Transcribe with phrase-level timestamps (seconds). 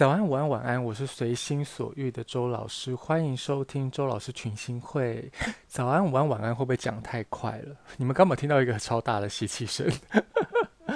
[0.00, 5.30] 早安，午安，晚安，我是随心所欲的周老师，欢迎收听周老师群星会。
[5.68, 7.76] 早安，午安，晚安，会不会讲太快了？
[7.98, 9.86] 你们刚刚听到一个超大的吸气声？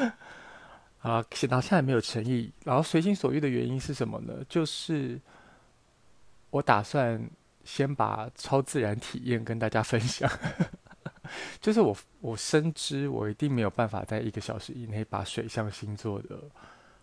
[1.02, 2.50] 啊，写到现在没有诚意。
[2.64, 4.42] 然后随心所欲的原因是什么呢？
[4.48, 5.20] 就是
[6.48, 7.22] 我打算
[7.62, 10.32] 先把超自然体验跟大家分享。
[11.60, 16.40] 就是我我深知我一定没有办法在一个小时以内把水象星座的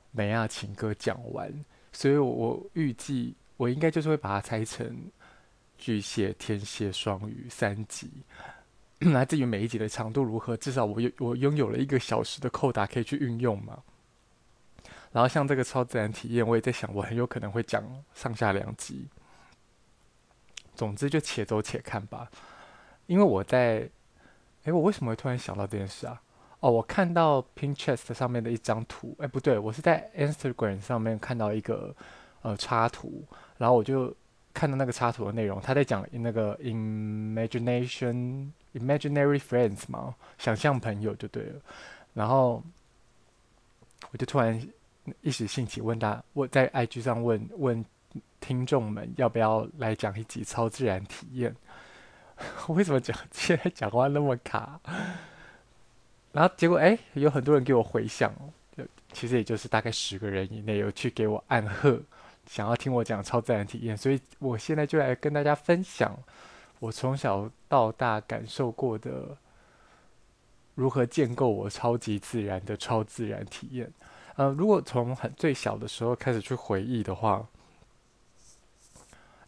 [0.10, 1.54] 美亚情歌讲完。
[1.92, 5.10] 所以我，预计我应该就是会把它拆成
[5.78, 8.10] 巨蟹、天蝎、双鱼三集。
[9.00, 13.82] 那至于每一集的长度如何，至少我有我拥有了一个小时的扣打可以去运用嘛。
[15.12, 19.08] 然后，像这个超自然体验，我也在想，我很有可能会讲上下两集。
[20.74, 22.32] 总之，就且走且看吧。
[23.08, 23.90] 因为我在，
[24.64, 26.22] 哎，我为什么会突然想到这件事啊？
[26.62, 31.94] 哦，我看到 Pinterest 上面的一张图，哎，不对，我是在 Instagram 上面看到一个
[32.44, 33.26] 呃插图，
[33.58, 34.16] 然后我就
[34.54, 41.60] 看到那个插图的内容，他在讲那个 imagination imaginary friends 嘛，想象朋友就对了。
[42.14, 42.62] 然后
[44.12, 44.62] 我就突然
[45.22, 47.84] 一时兴起问他，我在 IG 上问问
[48.40, 51.56] 听众们要不要来讲一集超自然体验？
[52.70, 54.80] 为什么讲现在讲话那么卡？
[56.32, 58.34] 然后结果，哎，有很多人给我回响，
[58.78, 62.00] 就其实也就是大概十个人以内有去给我暗贺，
[62.48, 66.18] 想要听我讲超自然体验，所以我现在就来跟大家分享
[66.80, 69.38] 我从小到大感受过的
[70.76, 73.92] 如何建构我超级自然的超自然体验。
[74.38, 77.46] 呃，如果从很最小的时候开始去回忆的话，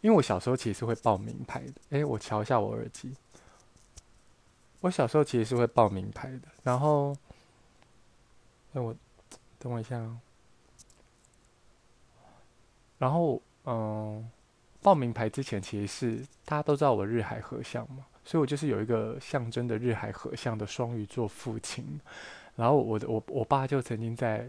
[0.02, 1.72] 因为我小时候其实会报名牌的。
[1.88, 3.14] 哎，我瞧一下我耳机。
[4.84, 7.16] 我小时候其实是会报名牌的，然后，
[8.70, 8.94] 那我
[9.58, 9.98] 等我一下，
[12.98, 14.30] 然后嗯，
[14.82, 21.98] 报名牌之前其实是大家都知道我日海合相嘛，所以我就是有一个象征的日海合相的双鱼座父亲，
[22.54, 24.46] 然后我的我我爸就曾经在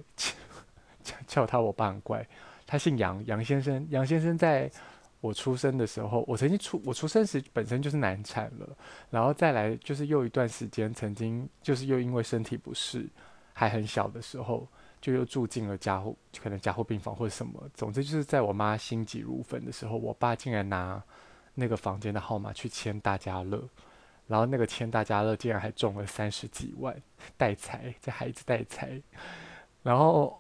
[1.26, 2.28] 叫他，我爸很怪，
[2.68, 4.70] 他姓杨，杨先生，杨先生在。
[5.26, 8.78] 我出生的时候，我曾经出我出生时本身就是难产了，
[9.10, 13.08] 然后再来就是又一段时间，曾经就是又因为身体不适，
[13.54, 14.68] 还很小的时候，
[15.02, 17.54] 就又住进了加护，可能加护病房或者什么。
[17.74, 21.02] 总之就是在我妈心急如焚的时候，我爸竟然拿
[21.56, 23.68] 那个房间的号码去签大家乐，
[24.28, 26.96] 然后那个签大家乐竟然还中了三十几万，
[27.36, 29.02] 带财，这孩子带财，
[29.82, 30.40] 然后。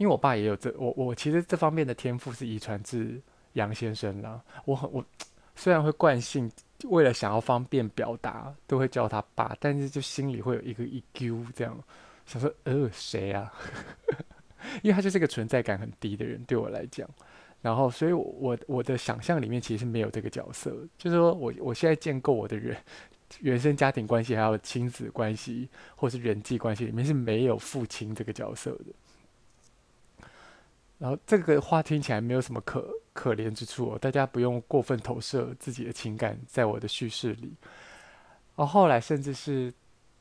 [0.00, 3.20] 因为我爸也有这，我我其实这方面的天赋是遗传自
[3.52, 4.40] 杨先生啦。
[4.64, 5.04] 我很我
[5.54, 6.50] 虽然会惯性，
[6.84, 11.78] 为了想要方便表达，都会叫他爸，但是就心里会有一个一揪这样，
[12.24, 13.52] 想说呃谁啊？
[14.82, 17.06] 因为他就是个存在感很低的人，对我来讲。
[17.60, 22.74] 然后，所以我，我我的想象里面其实没有这个角色，就是说我我现在建构我的人
[23.40, 28.86] 原生家庭关系，还有亲子关系，或是人际关系里面是没有父亲这个角色的。
[31.00, 37.54] 然后这个话听起来没有什么可可怜之处哦，大家不用过分投射自己的情感在我的叙事里。
[38.54, 39.72] 然后后来甚至是，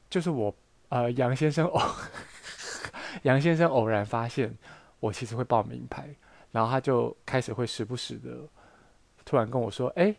[0.09, 0.55] 就是我
[0.87, 1.81] 呃杨先生偶
[3.23, 4.57] 杨先生偶然发现
[5.01, 6.15] 我其实会报名牌，
[6.49, 8.37] 然后他就开始会时不时的
[9.25, 10.15] 突然跟我说：“哎，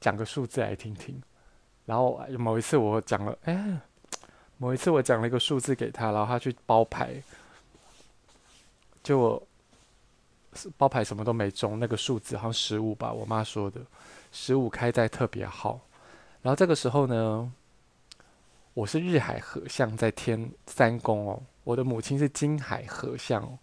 [0.00, 1.20] 讲个数字来听听。”
[1.86, 3.80] 然后某一次我讲了，哎，
[4.58, 7.20] 某一次我讲了一个数字给他，然后他去包牌，
[9.02, 9.45] 就我。
[10.76, 13.80] 包牌什么都没中，那个数字好像十五吧，我妈说的，
[14.32, 15.80] 十五开在特别好。
[16.42, 17.52] 然后这个时候呢，
[18.74, 23.58] 我是日海合相在天三宫哦，我的母亲是金海合相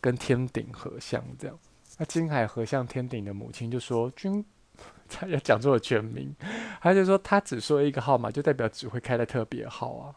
[0.00, 1.58] 跟天顶合相这样。
[1.98, 4.44] 那金海合相天顶的母亲就说：“君，
[5.08, 6.34] 他要讲出了全名，
[6.80, 10.14] 他就说他只说一个号码，就代表只会开的特别好啊。”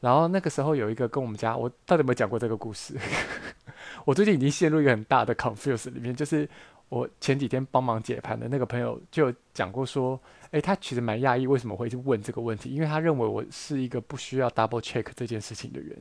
[0.00, 2.94] 然后那个时候有一个跟我们家，我到底有没有讲过这个故事？
[4.04, 6.48] 我最近已经陷入一个很大的 confuse 里面，就是
[6.88, 10.18] 我前几天帮忙解盘的那个朋友就讲过说，
[10.52, 15.96] 诶，他其实蛮讶异为什么会去问这个问题，因为他认为我是一个不需要 double check 这件事情的人。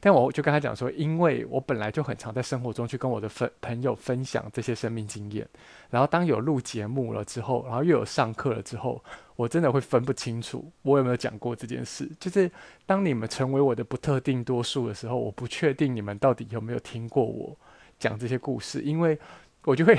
[0.00, 5.46] 但我就跟他讲说，因为我本来就很常在生活中去跟我的分朋友分享这些生命经验，
[5.90, 9.02] 然后当有录节目了之后，然后又有上课了之后。
[9.36, 12.10] 我真的会分不清楚我有没有讲过这件事。
[12.20, 12.50] 就是
[12.86, 17.56] 当你们成为我的不特定多数的时候，我不确定你们到底有没有听过我
[17.98, 19.18] 讲这些故事，因为
[19.64, 19.98] 我就会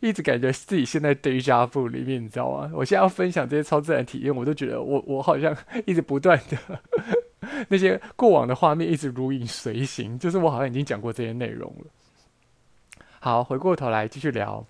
[0.00, 2.70] 一直感觉自己现在 deja vu 里面，你知道吗？
[2.72, 6.80] 我现在要分享这些超自然体验，我都觉得我我好像一直不断的
[7.68, 11.86] 那些过往的画面一直如影随形，就是我好像已经讲过这些内容了。
[13.18, 14.64] 好，回过头来继续聊。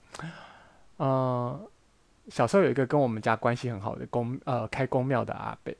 [0.98, 1.60] 嗯、
[2.28, 5.72] 小时候有一个跟我们家关系很好的宫呃开宫庙的阿伯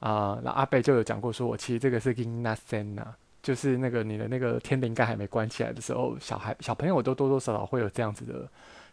[0.00, 8.46] 啊，那、呃、阿伯就有讲过说，我其实这个是 Ginnasen 呐，就是那个你的那个天灵盖还没关起来的时候，小孩小朋友都多多少少会有这样子的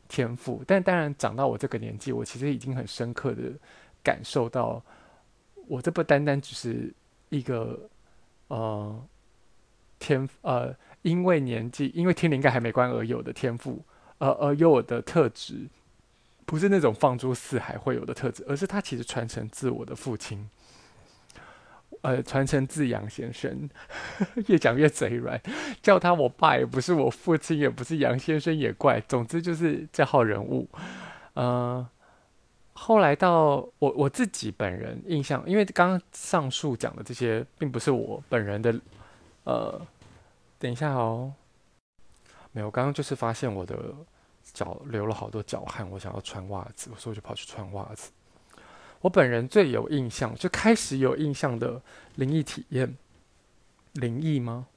[0.07, 0.63] 天赋。
[0.65, 3.51] 但当然长到我这个年纪，我其实已经很深刻的
[4.01, 4.81] 感受到，
[5.67, 6.93] 我这不单单只是
[7.29, 7.77] 一个
[8.47, 9.03] 呃
[9.99, 13.83] 天呃因为年纪因为天灵盖还没关而有的天赋。
[14.19, 15.67] 呃呃，有我的特质，
[16.53, 20.47] 不是那种放诸四海会有的特质，而是他其实传承自我的父亲，
[22.03, 23.67] 呃，传承自杨先生。
[24.45, 25.41] 越讲越嘴软，
[25.81, 29.01] 叫他我爸也不是，我父亲也不是，杨先生也怪。
[29.07, 30.69] 总之就是这号人物。
[31.33, 31.83] 呃，
[32.73, 38.79] 后来到我我自己本人印象，因为刚刚上述讲的这些，并不是我本人的。
[39.45, 39.81] 呃，
[40.59, 41.33] 等一下哦，
[42.51, 43.75] 没有，刚刚就是发现我的。
[44.53, 48.11] 脚流了好多脚汗，我想要穿袜子，所以我就跑去穿袜子。
[49.01, 51.81] 我本人最有印象，就开始有印象的
[52.15, 52.95] 灵异体验，
[53.93, 54.67] 灵异吗？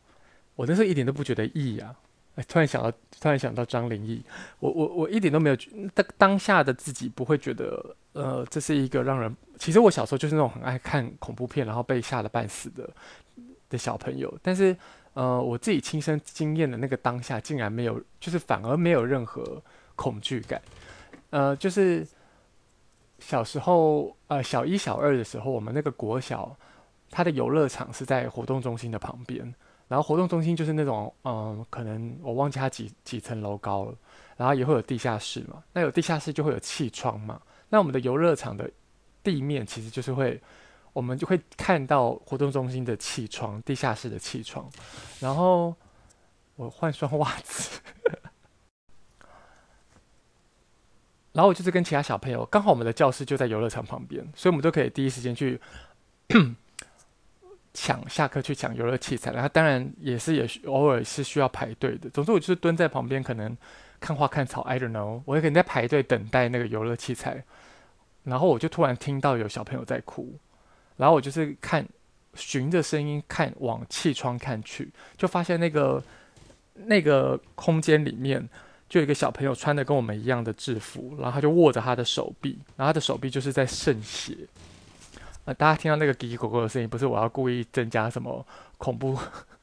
[0.54, 1.94] 我那时候一点都不觉得异、啊。
[2.36, 2.90] 哎，突然想到，
[3.20, 4.22] 突然想到张灵异，
[4.58, 5.56] 我我我一点都没有
[5.94, 9.34] 当当下的自己不会觉得，呃，这是一个让人。
[9.58, 12.90] 其实我小时候就是那种很爱看恐怖片，然后被吓得半死的
[13.68, 14.76] 的小朋友，但是。
[15.16, 19.62] 呃，我自己亲身经验的那个当下，竟然没有，就是反而没有任何
[19.94, 20.60] 恐惧感。
[21.30, 22.06] 呃，就是
[23.18, 26.54] 小时候，呃，小一、小二的时候，我们那个国小，
[27.10, 29.54] 它的游乐场是在活动中心的旁边。
[29.88, 33.94] 然后活动中心就是那种，嗯、可能我忘记它几几层楼高了。
[34.36, 37.40] 然后也会有地下室嘛，那有地下室就会有气窗嘛。
[37.70, 38.70] 那我们的游乐场的
[39.22, 40.38] 地面其实就是会。
[40.96, 44.66] 我们就会看到活动中心的气窗，地下室的气窗。
[45.20, 45.76] 然后
[46.54, 47.82] 我换双袜子，
[51.32, 55.60] 然后我就是跟其他小朋友，刚好我们的教室就在游乐场旁边，所以我们都可以第一时间去
[57.74, 59.32] 抢下课去抢游乐器材。
[59.32, 62.08] 然后当然也是也偶尔是需要排队的。
[62.08, 63.54] 总之我就是蹲在旁边，可能
[64.00, 67.44] 看花看草，I don't know，我也可能在排队等待那个游乐器材。
[68.22, 70.38] 然后我就突然听到有小朋友在哭。
[70.96, 71.86] 然后我就是看，
[72.34, 76.02] 循着声音看，往气窗看去，就发现那个
[76.74, 78.48] 那个空间里面，
[78.88, 84.36] 就有一个小朋友穿的跟我们一样的制服，然后他就握着他的手臂，然后他的手臂就是在渗血。
[85.44, 88.44] 呃，大家听到那个叽叽咕咕的声音，不是我要故意增加什么
[88.78, 89.16] 恐怖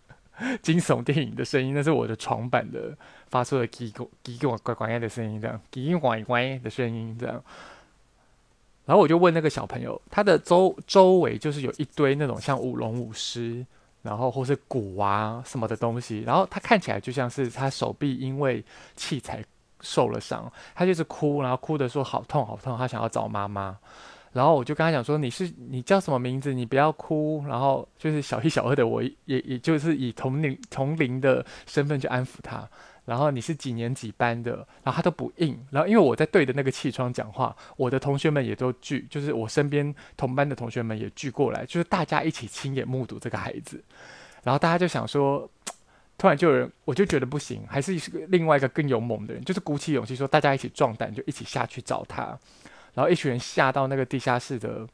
[0.63, 2.97] 惊悚电影的声音，那是我的床板的
[3.29, 7.43] 发出的叽咕叽咕呱呱的声音，这样叽呱呱的声音，这样。
[8.85, 13.65] 然后我就问那个小朋友，他的周周围就是有一堆那种像舞龙舞狮，
[14.01, 18.63] 然后或是鼓啊什么的东西，然后他看起来就像是他手臂因为
[18.95, 19.43] 器材
[19.79, 23.77] 受了伤，他就是哭，然后哭的说好痛好痛，他想要找妈妈。
[24.33, 26.55] 然后我就跟他讲说，你是你叫什么名字？
[26.55, 27.45] 你不要哭。
[27.47, 32.67] 然后就是小一小二的我也也就是以同龄同龄的身份去安抚他。
[33.05, 34.65] 然后你是几年几班的？
[34.81, 35.59] 然后他都不应。
[35.71, 43.83] 然后因为我在对着那个气窗讲话，我的同学们也都聚，就是我身边同班的同学们也聚过来，就是大家一起亲眼目睹这个孩子。
[44.43, 45.49] 然后大家就想说，
[46.17, 47.91] 突然就有人，我就觉得不行，还是
[48.29, 52.37] 另外一个更勇猛的人，就是鼓起勇气说，大家一起壮胆，就一起下去找他。
[52.93, 54.87] 然后一群人下到那个地下室的，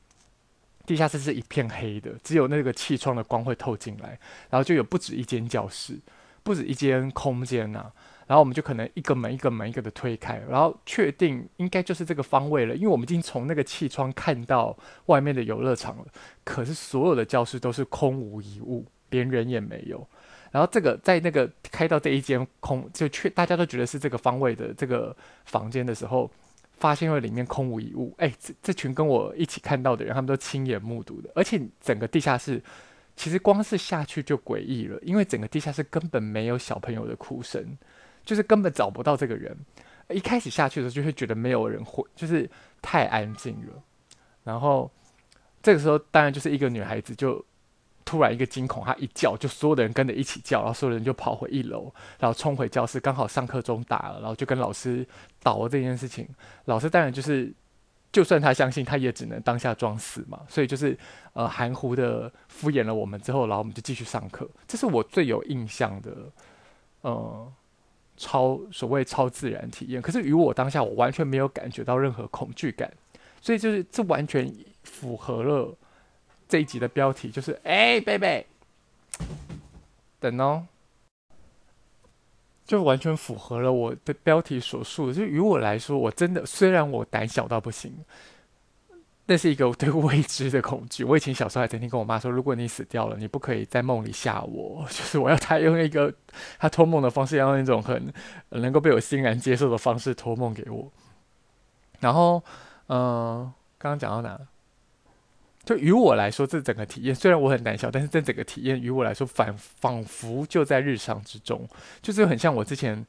[0.88, 4.17] 地下室是一片黑的，只有那个气窗的光会透进来，
[4.50, 6.00] 然后就有不止一间教室。
[6.41, 7.91] 不止一间空间呐、
[8.29, 16.05] 然后我们就可能一个门一个门一个的推开，然后确定应该就是这个方位了，因为我们已经从那个气窗看到外面的游乐场了。
[16.43, 20.07] 可是所有的教室都是空无一物，连人也没有。
[20.51, 26.29] 然后这个在那个开到这一间空，就确大家都觉得是这个方位的这个房间的时候，
[26.77, 28.13] 发现了里面空无一物。
[28.19, 32.62] 哎，这这群跟我一起看到的人，他们都亲眼目睹的，而且整个地下室。
[33.15, 37.77] 其实光是下去就诡异了，因为整个地下室根本没有小朋友的哭声，
[38.29, 39.57] 就是根本找不到这个人。
[40.09, 42.48] 一开始下去的时候就会觉得没有人会，就是
[42.79, 43.81] 太安静了。
[44.43, 44.91] 然后
[45.63, 47.43] 这个时候当然就是一个女孩子就
[48.05, 55.03] 突然一个惊恐，她一叫，就所有的人跟着一起叫，然后所有人就跑回一楼，然后冲回教室，刚好上课钟打了，然后就跟老师
[55.41, 56.29] 倒了这件事情。
[56.65, 57.51] 老师当然就是。
[58.12, 60.41] 就算他相信，他也只能当下装死嘛。
[60.48, 60.98] 所以就是
[61.33, 64.50] 呃含糊的敷衍了我们之后，然后我们就继续上课。
[64.67, 66.12] 这是我最有印象的，
[67.01, 67.53] 呃，
[68.19, 70.01] 超所谓超自然体验。
[70.01, 72.91] 可是于我当下，我完全没有感觉到任何恐惧感。
[73.41, 75.73] 所以就是这完全符合了
[76.47, 78.45] 这一集的标题，就是哎，贝贝，
[80.19, 80.67] 等哦。
[82.65, 85.11] 就完全符合了我的标题所述。
[85.11, 87.91] 就于我来说，我真的虽然我胆小到不行。
[89.29, 91.03] 那是一个对未知的恐惧。
[91.03, 96.12] 我以前小时候还曾经跟我妈说，如果你死掉了，你不可以在梦里吓我， 就是我要她用一个
[96.57, 98.12] 她托梦的方式，要用一种很
[98.50, 100.91] 能够被我欣然接受的方式托梦给我。
[102.00, 102.43] 然后，
[102.88, 104.36] 嗯、刚刚讲到哪？
[105.63, 111.69] 就于我来说，这整个体验虽然我很胆小，但是这整个体验于我来说，反仿佛就在日常之中，
[112.01, 113.05] 就是很像我之前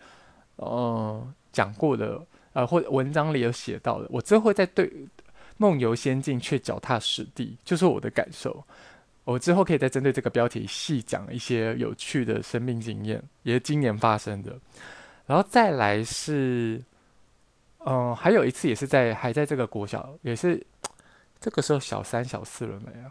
[0.59, 2.21] 嗯、讲过的，
[2.53, 4.93] 呃，或者文章里有写到的，我之后会在对。
[5.61, 8.65] 梦游仙境却脚踏实地，就是我的感受。
[9.25, 14.59] 我之后可以再针对这个标题细讲一些有趣的生命经验，也是今年发生的。
[15.27, 16.83] 然后再来是，
[17.85, 20.67] 嗯，还有一次也是在还在这个国小，也是
[21.39, 23.11] 这个时候小三小四了没有？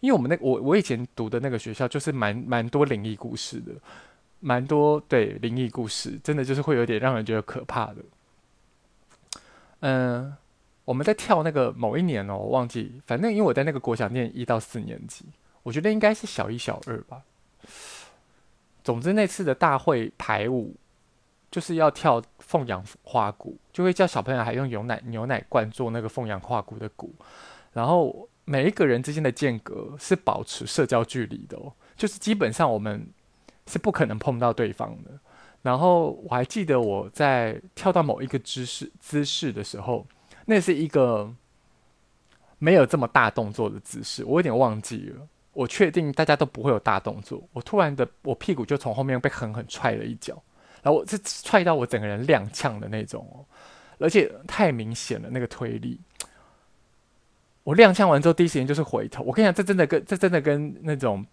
[0.00, 3.72] 因为我们那我我以前读的那个学校就是蛮蛮多灵异故事的，
[4.40, 7.96] 蛮多对灵异故事，真的就是会有点让人觉得可怕的。
[9.80, 10.34] 嗯。
[10.84, 15.24] 我们在跳那个某一年哦，我忘记，反正因为我在那个国小念一到四年级，
[15.62, 17.22] 我觉得应该是小一、小二吧。
[18.82, 20.74] 总之那次的大会排舞
[21.52, 27.14] 就是要跳凤阳花鼓，就会叫小朋友还用牛奶牛奶罐做那个凤阳花鼓的鼓，
[27.72, 33.06] 然后每一个人之间的间隔是保持社交距离的哦，就是基本上我们
[33.68, 35.12] 是不可能碰到对方的。
[35.62, 40.04] 然后我还记得我在跳到某一个姿势姿势的时候。
[40.44, 41.32] 那是一个
[42.58, 45.26] 没有这么大动作的姿势，我有点忘记了。
[45.52, 47.42] 我确定大家都不会有大动作。
[47.52, 50.40] 我突然的，我屁股就从后面被狠狠踹了一脚，
[50.82, 53.44] 然后我是踹到我整个人踉跄的那种哦，
[53.98, 56.00] 而且太明显了那个推力。
[57.64, 59.22] 我踉跄完之后，第一时间就是回头。
[59.24, 61.24] 我跟你讲，这真的跟这真的跟那种。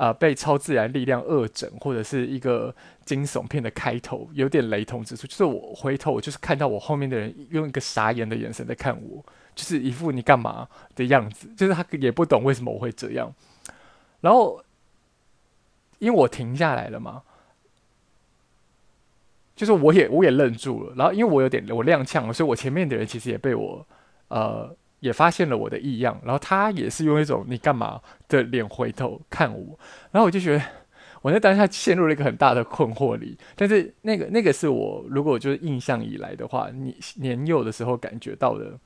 [0.00, 5.26] 啊、呃，被超自然力量恶整，或者是一个惊悚片的开头，有点雷同之处。
[5.26, 9.22] 就是我回头，我就是看到我后面的人用一个傻眼的眼神在看我，
[9.54, 10.66] 就是一副你干嘛
[10.96, 11.46] 的样子。
[11.54, 13.30] 就是他也不懂为什么我会这样。
[14.22, 14.64] 然后，
[15.98, 17.22] 因为我停下来了嘛，
[19.54, 20.94] 就是我也我也愣住了。
[20.96, 23.86] 然后，因为我有点我踉跄了，所以我前面的人其实也被我
[24.28, 24.74] 呃。
[25.00, 29.78] 也发现了我的异样，然后他也是用一种“你干嘛”的脸回头看我，
[30.12, 30.62] 然后我就觉得
[31.22, 33.36] 我在当下陷入了一个很大的困惑里。
[33.56, 38.78] 但是那个那个是我如果就是印象以来的话，你年幼的时候感觉到的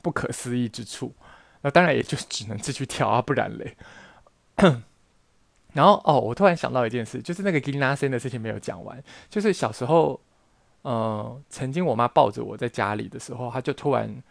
[0.00, 1.12] 不可思议之处，
[1.62, 3.76] 那当然也就只能继续跳啊，不然嘞。
[5.74, 10.20] 然后哦，我突然想到一件事，就是那个吉拉森的事情没有讲完，就是小时候，
[10.82, 14.22] 呃，曾经我妈抱着我在家里的时候，她就突然。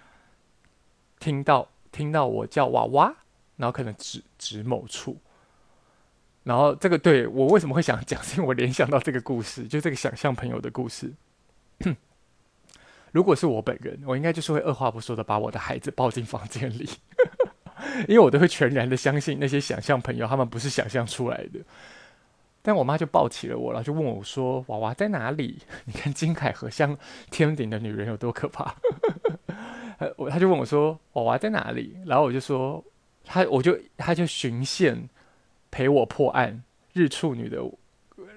[1.20, 3.14] 听到听到我叫娃娃，
[3.58, 5.18] 然后可能指指某处，
[6.44, 11.14] 然后这个对我为什么会想讲，是因为我联想到这个故事，就这个想象朋友的故事。
[13.12, 16.88] 如果是我本人，我应该就是会二话不说的把我的孩子抱进房间里，
[18.08, 21.60] 因为我都会全然的相信那些想象朋友，他们不是想象出来的。
[22.62, 26.96] 但我妈就抱起了我，然后就问我说：“娃娃在哪里？” 你看金凯和像
[27.32, 28.76] 天顶的女人有多可怕。
[30.16, 32.82] 我他就问我说：“娃娃在哪里？”然后我就说
[33.26, 35.10] ：“他，我就他就循线
[35.70, 36.64] 陪我破案，
[36.94, 37.62] 日处女的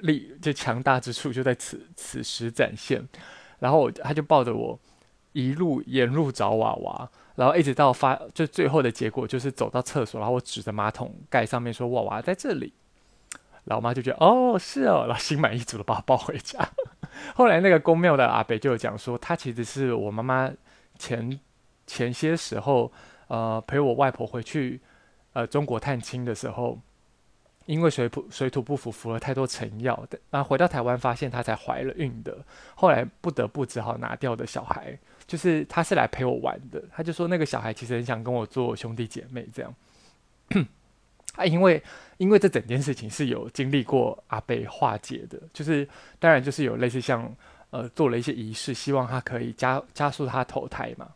[0.00, 3.07] 力就强大之处就在此此时展现。”
[3.61, 4.76] 然后他就抱着我
[5.33, 12.73] 一路沿路找娃娃，然后一直到发就最后的结果就是走到厕所，然后我指着马桶盖上面说：“娃娃在这里。”
[13.64, 16.69] 然后我妈就觉得：“哦，是哦。”然后心满意足的把我抱回家。
[17.37, 20.50] 后来那个公庙的阿伯就有讲说，他其实是我妈妈
[20.99, 21.38] 前。
[21.92, 22.90] 前些时候，
[23.28, 24.80] 呃，陪我外婆回去，
[25.34, 26.80] 呃，中国探亲的时候，
[27.66, 32.42] 因为水土水土不服，服了太多成药，然后回到台湾发现她才怀了孕的，
[32.75, 39.75] 后来不得不只好拿掉的小孩，就是他是来陪我玩的，他就说那个小孩其实很想跟我做兄弟姐妹这样，
[41.37, 41.82] 啊，因为
[42.16, 45.87] 因为这整件事情是有经历过阿伯化解的，就是
[46.18, 47.30] 当然就是有类似像
[47.68, 51.11] 呃做了一些仪式，希望他可以加加速他投胎嘛。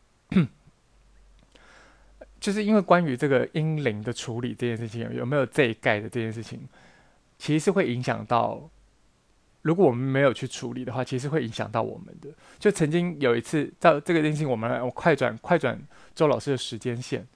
[2.38, 6.60] 就是因为关于这个阴灵的处理这件事情，有没有这一概的这件事情，
[7.38, 8.70] 其实是会影响到，
[9.62, 12.28] 如果我们没有去处理的话，其实会影响到我们的。
[12.58, 15.80] 就曾经有一次，在这个事情，我们我快转快转
[16.14, 17.26] 周老师的时间线。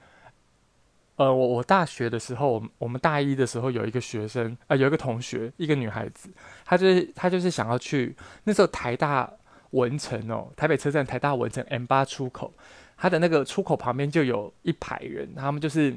[1.17, 6.31] 呃，我我大学的时候，我们大一的时候有一个学生啊、有一个同学，一个女孩子，
[6.65, 8.15] 她就是她就是想要去
[8.45, 9.31] 那时候台大
[9.71, 12.55] 文成哦，台北车站台大文成 M 八出口。
[13.01, 15.97] 他的那个出口旁边就有一排人，他们就是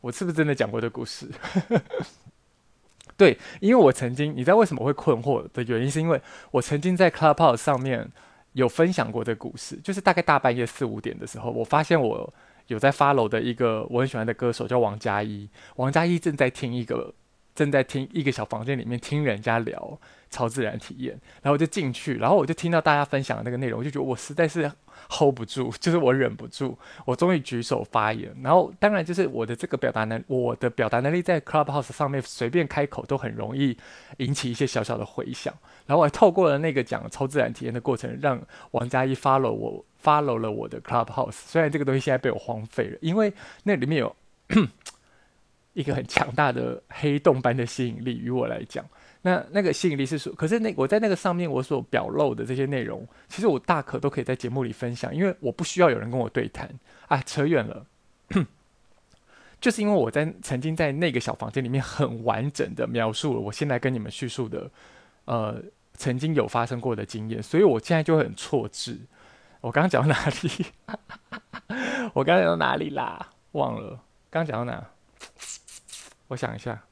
[0.00, 1.28] 我是不是真的讲过这故事？
[3.18, 6.18] 对，因为我曾经，你知道为什么会困惑的原因，是因为
[6.50, 8.10] 我曾经在 Clubhouse 上面
[8.54, 12.32] 有分享过这故事，就是大概大半夜四五点的时候，我发现我
[12.68, 15.46] 有在 follow 的一个我很喜欢的歌手叫王嘉一，
[15.76, 17.12] 王嘉一正在听一个
[17.54, 19.98] 正在听一个小房间里面听人家聊
[20.30, 24.70] 超自然体验，然后我就进去，然后我就听到大家分享的那个内容，我就觉得我实在是。
[25.08, 28.34] hold 不住， 就是我忍不住，我终于举手发言。
[28.42, 33.76] 然后，当然就是我的这个表达能，我的表达能力在 Clubhouse 上面随便开口都很容易
[34.16, 35.54] 引起一些小小的回响。
[35.84, 38.40] 然后，我还透过了那个讲超自然体验的过程，让
[38.70, 41.32] 王嘉一 follow 我，follow 了我的 Clubhouse。
[41.32, 43.32] 虽然这个东西现在被我荒废了，因为
[43.64, 44.16] 那里面有
[45.74, 48.84] 一个很强大的黑洞般的吸引力，于我来讲。
[49.26, 56.72] 那那个吸引力是说，可是那我在那个上面我所表露的这些内容，其实我大可都可以在节目里分享，因为我不需要有人跟我对谈
[57.08, 57.20] 啊。
[57.26, 57.84] 扯远了，
[59.60, 64.70] 就是因为我在曾经在那个小房间里面很完整的描述了我现在跟你们叙述的，
[65.24, 65.60] 呃，
[65.94, 68.96] 曾经有发生过的经验，所以我现在就很错置。
[69.60, 70.66] 我刚刚讲到哪里？
[72.14, 73.28] 我刚刚讲到哪里啦？
[73.52, 73.98] 忘了，
[74.30, 74.86] 刚刚讲到哪？
[76.28, 76.84] 我想一下，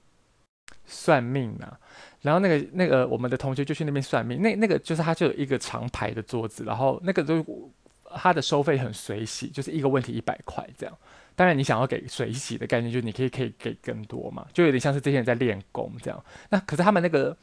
[0.85, 1.79] 算命啊。
[2.25, 7.45] 然后那个那个我们的同学就去那边算命，那那个就是他就有一个长排的桌子，然后那个就
[8.17, 10.99] 他的收费很随喜，就是一个问题一百块这样。
[11.37, 16.25] 当然你想要给随喜的概念，就是你可以可以给更多嘛，就有点像是这些人在练功这样。
[16.49, 17.37] 那可是他们那个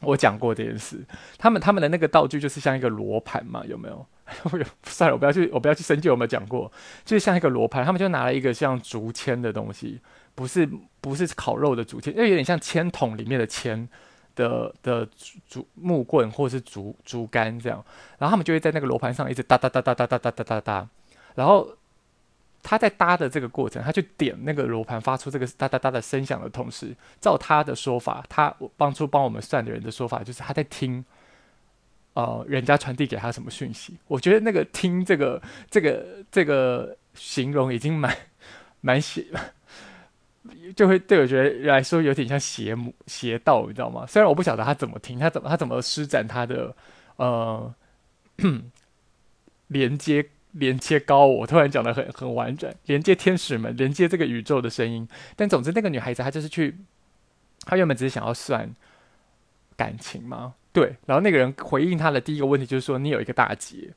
[0.00, 1.04] 我讲过这件事，
[1.36, 4.06] 他们他们的那个道具就是像一个罗盘嘛，有没有？
[4.84, 6.72] 算了，我不要去我不要去深究有没有讲过，
[7.04, 10.00] 就是像一个罗盘，他们就拿了一个像竹签的东西。
[10.34, 10.68] 不是
[11.00, 13.88] 不是烤肉的竹签，因为有点像签筒里面的签
[14.34, 15.06] 的的
[15.46, 17.84] 竹木棍或是竹竹竿这样，
[18.18, 20.88] 然后他们就会在那个罗盘上一直哒哒哒哒哒哒哒哒哒哒，
[21.34, 21.68] 然后
[22.62, 31.04] 他在搭的这个过程，他就点那个罗盘发出这个哒哒哒的声响的同时，照他的说法，他帮助帮我们算的人的说法，就是他在听，
[32.14, 33.96] 呃，人家传递给他什么讯息。
[34.06, 38.16] 我觉得那个听这个这个这个形容已经蛮
[38.80, 39.26] 蛮写。
[40.76, 44.06] 就会对我觉得来说有点像邪魔邪道，你知道吗？
[44.06, 46.74] 虽然我不晓得他怎么听，他怎么他怎么施展他的
[47.16, 47.74] 呃
[49.68, 55.06] 连接连接高我，突然讲得很很婉转，连接天使们，连接这个宇宙的声音。
[55.36, 56.76] 但总之，那个女孩子她就是去，
[57.66, 58.70] 她原本只是想要算
[59.76, 60.96] 感情嘛，对。
[61.06, 63.92] 然后那个人回应她的第一个问题就是说：“你有一个大劫。”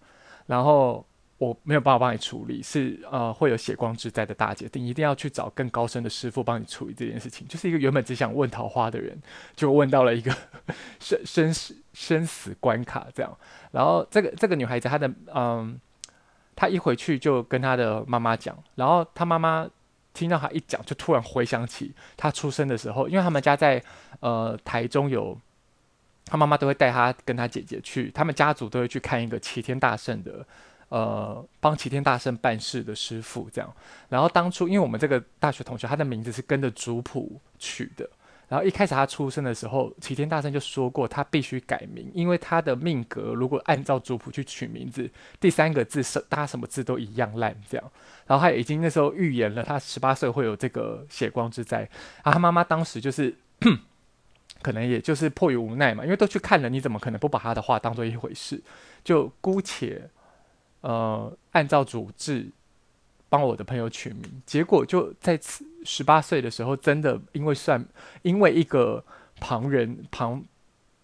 [0.47, 1.05] 然后。
[1.43, 7.45] 我没有办法帮你处理，是呃会有血光之灾的大姐，你一定要去找更高深的师傅帮你处理这件事情。
[7.47, 9.21] 就是一个原本只想问桃花的人，
[9.55, 10.33] 就问到了一个
[10.99, 13.37] 生生死生死关卡这样。
[13.71, 15.79] 然后这个这个女孩子她的嗯，
[16.55, 19.67] 她一回去就跟她的妈妈讲，然后她妈妈
[20.13, 23.83] 听到她一讲，就突然回想起她出生的时候，因为他们家在
[24.21, 25.37] 呃台中有，
[26.25, 30.45] 她妈妈都会带她跟她姐姐去，他们家族都会去看一个齐天大圣的。
[30.93, 33.75] 呃，帮齐天大圣办事的师傅这样，
[34.09, 38.07] 然后当初因为我们这个大学同学，他的名字是跟着族谱取的，
[38.47, 47.91] 然后一开始他出生的时候，齐天大圣就说过他必须改名，因为他的命格如果按照族谱去取名字，第三个字是搭什么字都一样烂这样，
[48.27, 51.89] 然后他已经那时候预言了他十八岁会有这个血光之灾，
[52.21, 53.35] 啊，他妈妈当时就是
[54.61, 58.61] 可能也就是迫于无奈嘛，因为都去看了，你怎么可能不把他的话当做一回事，
[59.03, 60.07] 就姑且。
[60.83, 62.51] 呃，按照主治
[63.29, 67.83] 帮我的朋友取名，结果就在此十八岁的时候，真的因为算，
[68.21, 69.01] 因为一个
[69.39, 70.43] 旁人旁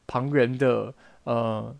[0.06, 1.74] 旁人的呃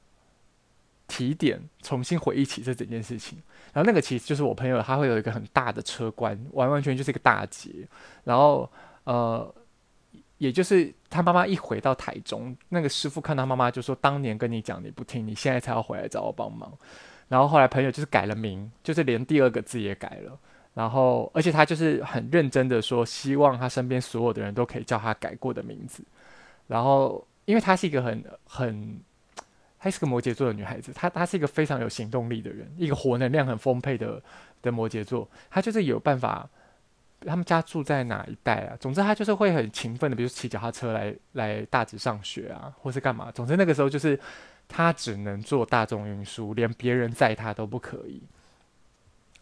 [1.10, 3.38] 提点，重新回忆起这整件事情。
[3.74, 7.86] 然后那个其实就是我朋友，他会有一个很大的车关，完完全就是一个大劫。
[8.24, 8.72] 然后
[9.04, 9.54] 呃，
[10.38, 16.72] 也就是他妈妈一回到台中，那个师傅看他妈妈就说：“当年跟你讲你不听，你现在才要回来找我帮忙。”
[17.30, 20.38] 然后后来朋友就是改了名，就是连第二个字也改了。
[20.74, 26.04] 然后而且他就是很认真的说，希望他身边所有的人都可以叫他改过的名字。
[26.68, 29.00] 然后因为她是一个很很，
[29.80, 34.22] 她是个摩羯座的女孩子，她她是一个非常有行动力的人，一个活能量很丰沛的
[34.62, 35.28] 的摩羯座。
[35.50, 36.48] 她就是有办法，
[37.22, 38.78] 他们家住在哪一带啊？
[38.80, 43.32] 总之她就是会很勤奋的，比如骑脚踏车来来大直上学啊，或是干嘛。
[43.32, 44.20] 总之那个时候就是。
[44.70, 48.22] 他只能坐大众运输，连别人载他都不可以。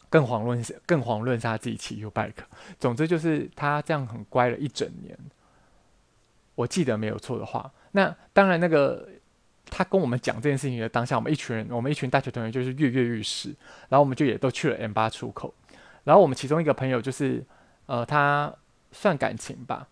[0.10, 2.46] 更遑论，更遑论是他自己骑 U-bike。
[2.80, 5.16] 总之就是他这样很乖了一整年。
[6.56, 9.08] 我记得没有错的话，那当然那个
[9.70, 13.50] 他跟我们讲这件事情的当下，我们一群人，我们一群大学同学就是跃跃欲试，
[13.90, 15.54] 然后我们就也都去了 M8 出口。
[16.06, 17.46] 然后我们其中一个朋友就是，
[17.86, 18.56] 呃，他
[18.94, 19.90] 算感情吧。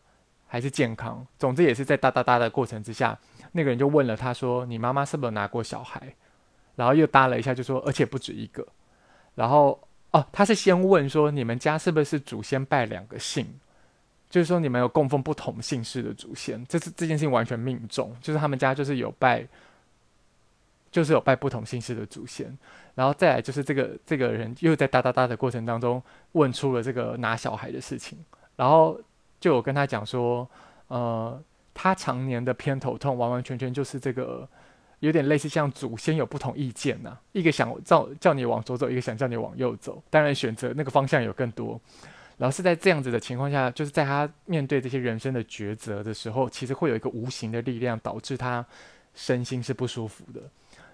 [0.55, 1.27] 还是健康？
[1.37, 3.19] 总之也是在哒哒哒的过程之下，
[3.51, 6.01] 那个人就问了他说：“你妈妈是不是拿过小孩？”
[6.77, 8.65] 然后又搭了一下，就说：“而且不止一个。”
[9.35, 9.77] 然后
[10.11, 13.45] 哦，他是先问说：“你们家是不是祖先拜两个姓？
[14.29, 16.65] 就是说你们有供奉不同姓氏的祖先？
[16.67, 19.45] 这是这件事情完全命中，就是他们家就是有拜。”
[20.89, 22.57] 就是有拜不同姓氏的祖先，
[22.93, 28.17] 然后再来就是这个这个人又在哒哒哒的过程当中问出了这个拿小孩的事情，
[28.55, 28.97] 然后
[29.45, 30.49] 就有跟他讲说，
[30.87, 31.39] 呃，
[31.71, 34.49] 他常年的偏头痛完完全全就是这个
[35.01, 41.79] 有点类似像祖先有不同意见呐、一个想叫叫你往左走，一个想叫你往右走，当然选择那个方向有更多，
[42.37, 48.65] 然后是在这样子的情况下，就是在他面对这些人生的抉择的时候，其实会有一个无形的力量导致他
[49.13, 50.41] 身心是不舒服的。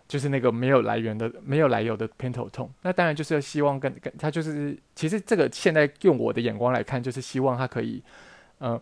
[0.10, 8.04] 就是那个没有来源的、没有来由的偏头痛，那当然就是希望跟跟他就是，其实这个现在用我的眼光来看，就是希望他可以，
[8.62, 8.80] 呃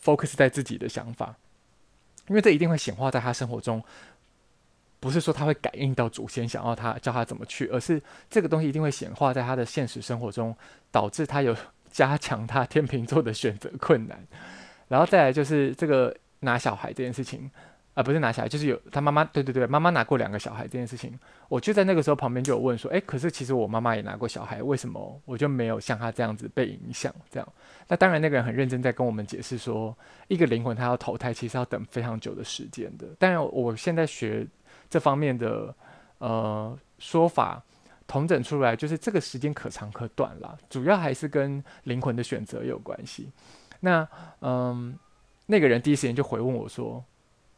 [0.00, 1.34] ，focus 在自己的想法，
[2.28, 3.82] 因为这一定会显化在他生活中，
[5.00, 10.56] 不是说他会感应到祖先想要他教他怎么去，而是这个东西一定会显化在他的现实生活中，
[10.92, 11.54] 导致他有
[11.90, 14.24] 加强他天秤座的选择困难，
[14.86, 17.50] 然后再来就是这个拿小孩这件事情。
[17.96, 27.10] 啊，不是拿小孩，就是有他妈妈，对对对，妈妈拿过两个小孩这件事情，我就在那个时候旁边就有问说，诶，可是其实我妈妈也拿过小孩，为什么我就没有像他这样子被影响？
[27.30, 27.52] 这样，
[27.88, 29.96] 那当然那个人很认真在跟我们解释说，
[30.28, 33.06] 一个灵魂他要投胎，其实要等非常久的时间的。
[33.18, 34.46] 当然，我现在学
[34.90, 35.74] 这方面的
[36.18, 37.64] 呃说法，
[38.06, 43.30] 统整出来就是这个时间可长可短啦，主要还是跟灵魂的选择有关系。
[43.80, 44.06] 那
[44.42, 44.94] 嗯，
[45.46, 47.02] 那个人第一时间就回问我说。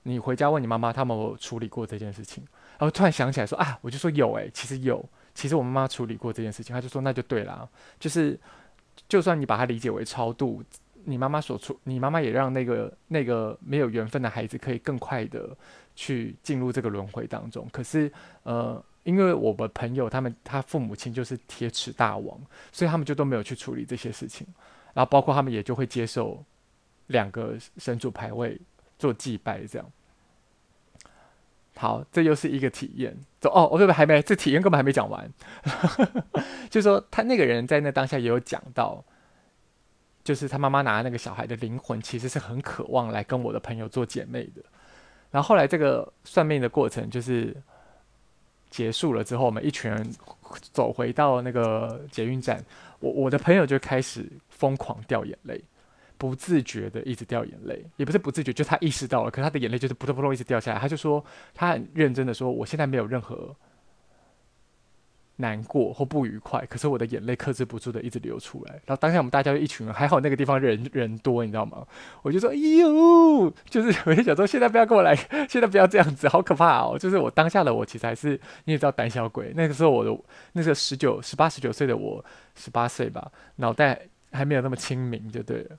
[0.08, 2.42] 你回家问你妈妈，他们有处理过这件事情？
[2.78, 6.72] 然后突然想起来说啊，我就说有诶、其实有，其实我妈妈处理过这件事情。
[6.72, 7.68] 他就说那就对了，
[8.00, 8.38] 就是
[9.06, 10.62] 就算你把它理解为超度，
[11.04, 15.54] 你妈妈所处，你妈妈也让那个那个没有缘分的孩子可以更快的
[15.94, 17.68] 去进入这个轮回当中。
[17.70, 18.10] 可是
[18.44, 22.40] 呃，因为我的朋友他们他父母亲就是铁齿大王，
[22.72, 24.46] 所以他们就都没有去处理这些事情。
[24.94, 26.42] 然后包括他们也就会接受
[27.08, 28.58] 两个神主牌位
[28.98, 29.92] 做祭拜这样。
[31.80, 33.16] 好，这又是一个体验。
[33.40, 33.92] 走哦，我，对不？
[33.92, 35.30] 还没，这体验根本还没讲完。
[36.68, 39.04] 就是说，他那个人在那当下也有讲到，
[40.24, 44.62] 就是他妈妈拿那个小孩的灵魂，其实是很渴望来跟我的朋友做姐妹的。
[45.30, 47.56] 然后后来这个算命的过程就是
[48.70, 50.04] 结束了之后，我们一群人
[50.72, 52.60] 走回到那个捷运站，
[52.98, 55.62] 我我的朋友就开始疯狂掉眼泪。
[56.18, 60.78] 不自觉的一直掉眼泪，也不是不自觉，就他意识到了，可是他的眼泪就是扑通扑通一直掉下来。
[60.80, 63.54] 他就说，他很认真的说，我现在没有任何
[65.36, 68.72] 难过或不愉快，可是我的眼泪克制不住的一直流出来。
[68.84, 71.86] 然后当下我们大家就一群人，还好那个地方人人多，你知道吗？
[72.22, 75.14] 我就说，哎呦，就是我就想说，现在不要跟我来，
[75.48, 76.98] 现在不要这样子，好可怕哦！
[76.98, 78.30] 就是我当下的我其实还是
[78.64, 80.10] 你也知道胆小鬼，那个时候我的
[80.54, 82.24] 那个十九、十八、十九岁的我，
[82.56, 84.00] 十八岁吧，脑袋
[84.32, 85.78] 还没有那么清明，就对了。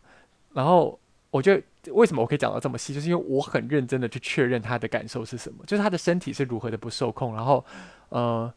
[0.53, 0.99] 然后
[1.31, 7.63] 我觉得为什么我可以讲到这么细，就是因为我很认真的去确认他的感受是什么，就是他的身体是如何的不受控，然后
[8.09, 8.51] 呃，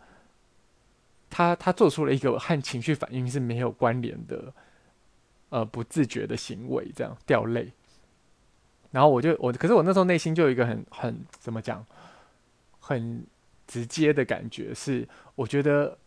[1.29, 4.53] 他他做出了一个和情绪反应是没有关联的，
[5.51, 7.71] 呃，不自觉的行为，这样掉泪。
[8.91, 11.85] 然后我就我，可是我那时候内心就有一个很很怎么讲，
[12.81, 13.25] 很
[13.67, 15.99] 直接的感觉是，我觉得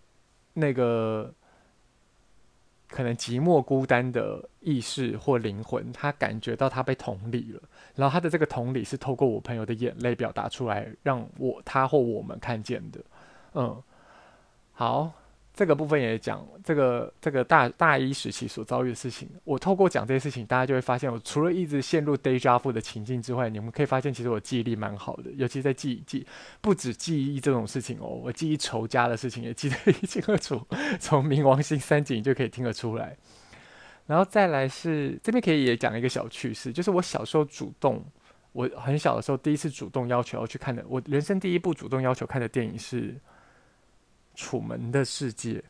[0.53, 1.33] 那个。
[2.87, 7.61] 可能寂寞孤单的意识或灵魂，他感觉到他被同理了，
[7.95, 12.99] 然后他的这个同理是透过我朋友的眼泪表达出来，让我他或我们看见的。
[13.53, 13.81] 嗯，
[14.73, 15.11] 好。
[15.55, 19.29] 这个部分也讲这个这个大大一时期所遭遇的事情。
[19.45, 26.27] 我透过讲这些事情，大家就会发现，我除了一直陷入 day job 的情境之外，你们可以发现，其实我记忆力蛮好的，尤其在记记，
[26.59, 30.61] 不止记忆这种事情哦，我记忆仇家的事情也记得一清二楚，
[30.99, 33.15] 从冥王星三井就可以听得出来。
[34.07, 38.03] 然后再来是这边可以也讲一个小趣事，就是我小时候主动，
[38.51, 43.15] 我很小的时候第一次主动要求要去看的，我人生第一部主动要求看的电影是。
[44.35, 45.63] 楚门的世界，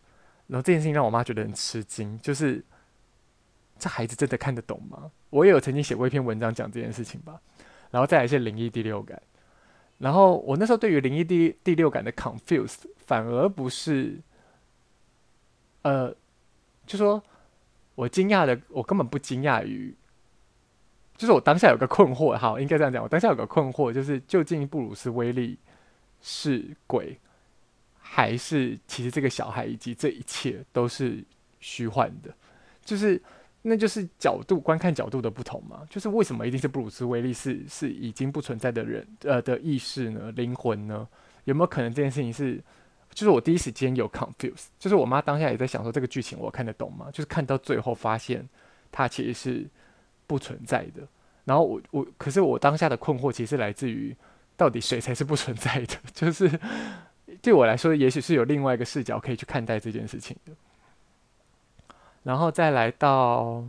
[0.47, 2.63] 然后这件事情让我妈觉得很吃惊，就是
[3.79, 5.11] 这孩子真的看得懂吗？
[5.29, 7.39] 我也有曾经写过一篇文章讲这件事情吧。
[7.91, 9.21] 然后再来一些灵异第六感，
[9.99, 14.19] 然后我那时候对于灵异第第六感的 confused 反而不是，
[15.83, 16.13] 呃，
[16.85, 17.23] 就说
[17.93, 19.95] 我惊讶的，我根本不惊讶于，
[21.15, 25.57] 就是我当下有个困惑，哈，应该这样讲，我当下有个困惑，就是究竟布鲁斯威利
[26.19, 27.17] 是鬼？
[28.15, 31.21] 还是其实这个小孩以及这一切都是
[31.59, 32.33] 虚幻的，
[32.85, 33.21] 就是
[33.61, 35.85] 那就是角度观看角度的不同嘛。
[35.89, 40.31] 就是为什么一定是布鲁斯威利是是已经不存在的人呃的意识呢？
[40.31, 41.05] 灵魂呢？
[41.43, 42.63] 有没有可能这件事情是？
[43.13, 47.09] 就是我第一时间有 confuse，就是我妈当下也在想说这个剧情我看得懂吗？
[47.11, 48.47] 就是看到最后发现
[48.93, 49.67] 它其实是
[50.25, 51.05] 不存在的。
[51.43, 54.15] 然后我我可是我当下的困惑其实来自于
[54.55, 55.95] 到底谁才是不存在的？
[56.15, 56.49] 就是
[57.41, 60.51] 对我来说，也许是有另外一个视角可以去看待这件事情的。
[62.23, 63.63] 然后再来到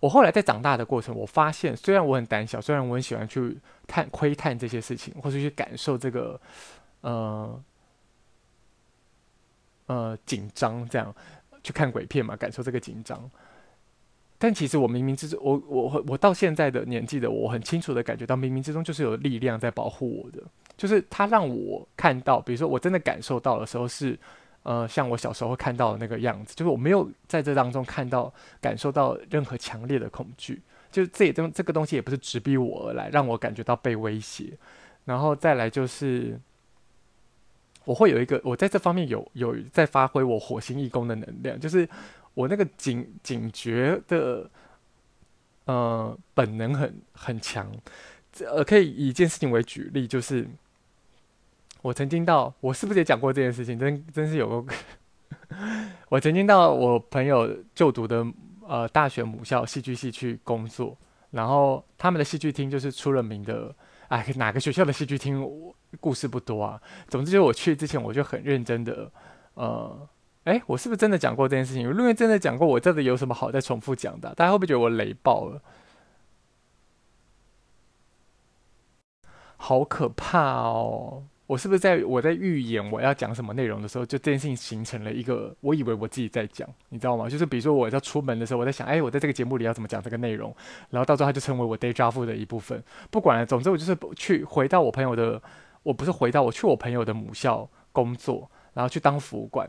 [0.00, 6.40] 我后来在长大的过程，我发现虽然我很胆小，虽然我很喜欢去探窥探这些事情，或是去感受这个
[7.02, 7.62] 呃
[9.86, 11.14] 呃紧张，这样
[11.62, 13.30] 去看鬼片嘛，感受这个紧张。
[14.40, 20.40] 但其实我冥冥之中，我我我到现在的年纪的，我很清楚的感觉到，冥冥之中就是有力量在保护我的，
[20.76, 24.16] 就是他让我看到，比如说我真的感受到的时候是，
[24.62, 34.52] 呃，像我小时候看到的那个样子，就是我没有在这当中看到、感受到任何强烈的恐惧，就是这也这这个东西也不是直逼我而来，让我感觉到被威胁。
[35.04, 36.38] 然后再来就是，
[37.84, 41.88] 我会有一个，我在这方面有有在发挥我火星义工的能量，就是。
[42.38, 44.48] 我那个警警觉的
[45.64, 47.68] 呃本能很很强，
[48.46, 50.48] 呃，可以以一件事情为举例，就是
[51.82, 53.76] 我曾经到，我是不是也讲过这件事情？
[53.76, 54.72] 真真是有个，
[56.10, 58.24] 我曾经到我朋友就读的
[58.68, 60.96] 呃大学母校戏剧系去工作，
[61.32, 63.74] 然后他们的戏剧厅就是出了名的，
[64.06, 65.44] 哎，哪个学校的戏剧厅
[65.98, 66.80] 故事不多啊？
[67.08, 69.10] 总之，就我去之前，我就很认真的
[69.54, 70.08] 呃。
[70.48, 71.88] 哎，我是不是真的讲过这件事情？
[71.88, 74.34] 如果真的讲过，我真的有什么好再重复讲的？
[74.34, 75.60] 大家会不会觉得我雷爆了？
[79.56, 81.24] 好可怕哦！
[81.48, 87.28] 我是不是在我在预演我要讲什么内容的时候，就这件事情形成了一个，我以为我自己在讲，你知道吗？
[87.28, 90.54] 就是比如说我要出门的时候，我在想，哎，我在这个节目里要怎么讲这个内容，
[90.90, 92.82] 然后到最后它就成为我 day job 的一部分。
[93.10, 95.42] 不管了，总之我就是去回到我朋友的，
[95.82, 99.68] 我不是回到我去我朋友的母校工作，然后去当服务官。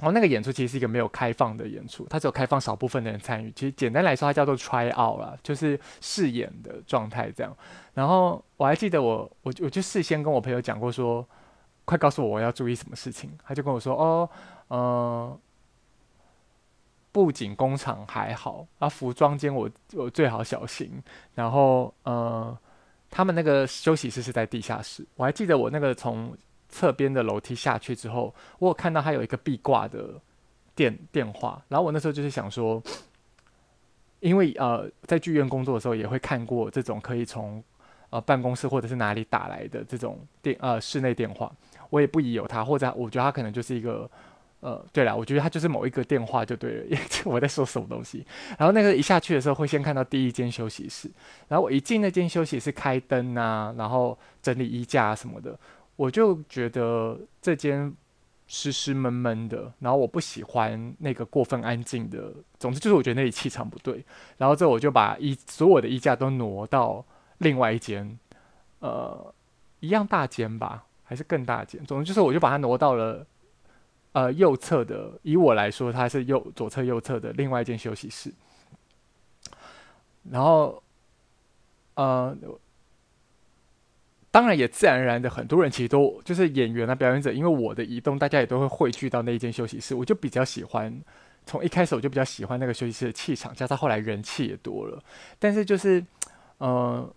[0.00, 3.52] 然后那个演出其实是一个没有开放的演出，它只有开放少部分的人参与。
[3.54, 7.54] 其实简单来说，它叫做 try out 啦，就是试演的状态这样。
[7.92, 11.26] 然后我还记得我我我就事先跟我朋友讲过说，
[11.84, 13.30] 快告诉我我要注意什么事情。
[13.44, 14.30] 他就跟我说哦，
[14.68, 15.40] 嗯、呃，
[17.12, 20.90] 布景工厂还好，啊，服装间我我最好小心。
[21.34, 22.56] 然后呃，
[23.10, 25.06] 他们那个休息室是在地下室。
[25.16, 26.34] 我还记得我那个从。
[26.70, 30.14] 侧边的楼梯下去之后，我有看到他有一个壁挂的
[30.74, 32.82] 电电话，然后我那时候就是想说，
[34.20, 37.62] 因为呃在剧院工作的时候也会看过这种可以从
[38.10, 41.52] 呃办公室或者是哪里打来的这种电呃室内电话，
[41.90, 44.08] 我也不疑有他，或者我觉得他可能就是一个
[44.60, 48.24] 呃对了，我觉得他就是某一个电话就对了， 我在说什么东西。
[48.58, 51.10] 然后那个一下去的时候会先看到第一间休息室，
[51.48, 55.58] 然后我一进那间休息室开灯啊，然后整理衣架啊什么的。
[56.00, 57.94] 我就觉得这间
[58.46, 62.32] 湿湿闷闷的，然后我不喜欢那个过分安静的。
[62.58, 64.02] 总之就是我觉得那里气场不对。
[64.38, 67.04] 然后之后我就把衣所有的衣架都挪到
[67.36, 68.18] 另外一间，
[68.78, 69.34] 呃，
[69.80, 71.84] 一样大间吧，还是更大间。
[71.84, 73.26] 总之就是我就把它挪到了
[74.12, 78.32] 呃右侧的，以我来说它是右左侧右侧的另外一间休息室。
[80.30, 80.82] 然后，
[81.96, 82.34] 呃。
[84.32, 89.92] 当然，也自然而然的，很多人其实都就是演员啊、表演者，因为我的移动，大家也都会汇聚到那一间休息室。
[89.92, 91.02] 我就比较喜欢，
[91.44, 95.02] 从一开始我就比较喜欢那个休息室的气场，加上后来人气也多了。
[95.40, 96.04] 但是就是，
[96.58, 97.12] 呃，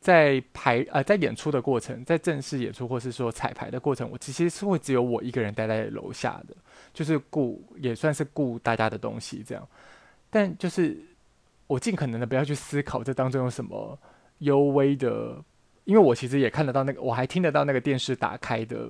[0.00, 6.56] 在排呃在演出的过程，在正式演出或是说彩排的过程，我其实是会只有我一个人待在楼下的，
[6.92, 9.64] 就是顾也算是顾大家的东西这样。
[10.30, 10.98] 但就是
[11.68, 13.96] 我尽可能的不要去思考这当中有什么。
[14.38, 15.36] 幽微的，
[15.84, 18.88] 因为我其实也看得到那个，我还听得到那个电视打开的，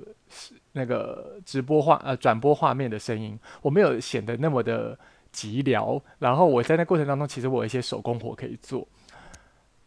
[0.72, 4.98] 那个直播画呃转播画面的声音，我没有显得那么的
[5.32, 6.00] 寂寥。
[6.18, 8.86] 然后我在那过程当中，其实我有一些手工活可以做，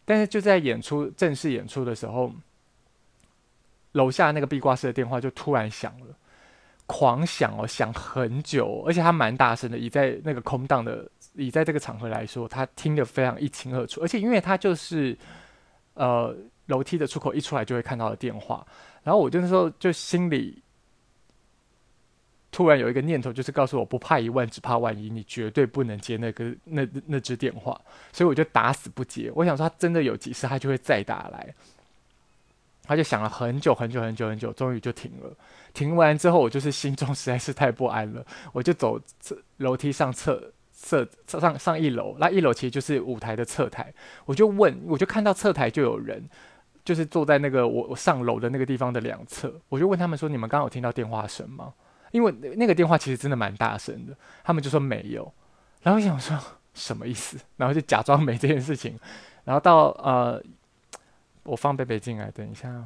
[0.06, 2.32] 但是就在演出正式演出的时候，
[3.92, 6.16] 楼下那个壁挂式的电话就突然响了，
[6.86, 15.18] 狂响哦，响很久，而且它蛮大声的，以在那个空档的，以在这个场合来说，他听得非常一清二楚，而且因为他就是。
[15.94, 16.36] 呃，
[16.68, 18.66] 楼梯的出口一出来就会看到的电话，
[19.04, 20.62] 然后我就那时候就心里
[22.52, 27.80] 突然有一个念头，就是告诉我不怕一万，只怕万一，你绝对不能接那个那那支电话，
[28.12, 29.32] 所以我就打死不接。
[29.36, 31.54] 我想说他真的有急事，他就会再打来。
[32.84, 35.34] 他就响了很久很久很久很久，终于就停了。
[35.74, 39.00] 停完之后，我就是心中实在是太不安了，我就走
[39.58, 42.16] 楼梯上侧侧上上一楼。
[42.20, 43.94] 那一楼其实就是舞台的侧台，
[44.26, 46.28] 我就问，我就看到侧台就有人，
[46.84, 51.74] 就是坐在那个我我上楼的那个地方的两侧，我就问他们说：“你们刚刚有听到电话声吗？”
[52.12, 54.14] 因为那个电话其实真的蛮大声的，
[54.44, 55.32] 他们就说没有。
[55.82, 56.38] 然后我想说
[56.74, 57.38] 什么意思？
[57.56, 59.00] 然后就假装没这件事情。
[59.46, 60.44] 然后到呃，
[61.44, 62.84] 我放贝贝进来，等一下。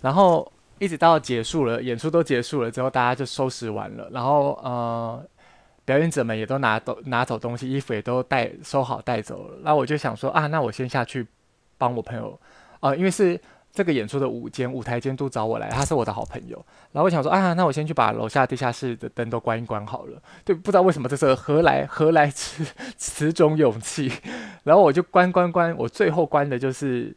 [0.00, 4.08] 然后一直到结束了，演出都结束了之后，大家就收拾完了。
[4.12, 5.26] 然后呃，
[5.86, 9.58] 表演者们也都拿走拿走东西，衣服也都带收好带走了。
[9.62, 11.26] 那我就想说啊，那我先下去
[11.78, 12.38] 帮我朋友，
[12.80, 13.40] 呃，因为是。
[13.76, 16.56] 这个演出的舞监舞台监督找我来，他是我的好朋友。
[16.92, 20.18] 然后我想说啊，那我先去把楼下地下室的灯都关一关好了。
[20.46, 22.64] 对，不知道为什么这时候何来何来此
[22.96, 24.10] 此种勇气？
[24.64, 27.14] 然后我就关关关，我最后关的就是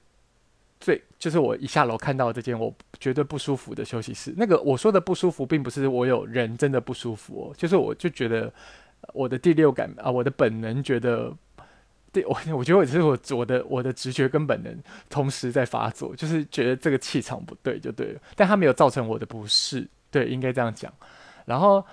[0.80, 4.34] 最就是我一下楼看到这间我觉得不舒服的休息室。
[4.38, 8.52] 那个我说的不舒服，并不是我有人真的不舒服哦，就是我就觉得
[9.13, 11.36] 我的第六感啊，我的本能觉得。
[12.12, 14.76] 对我，我觉得我是我我的我的直觉跟本能
[15.12, 20.92] 同时在发作，就是觉得这个气场不对就对了，但它没有造成我的不适，对，应该这样讲。
[21.46, 21.86] 然后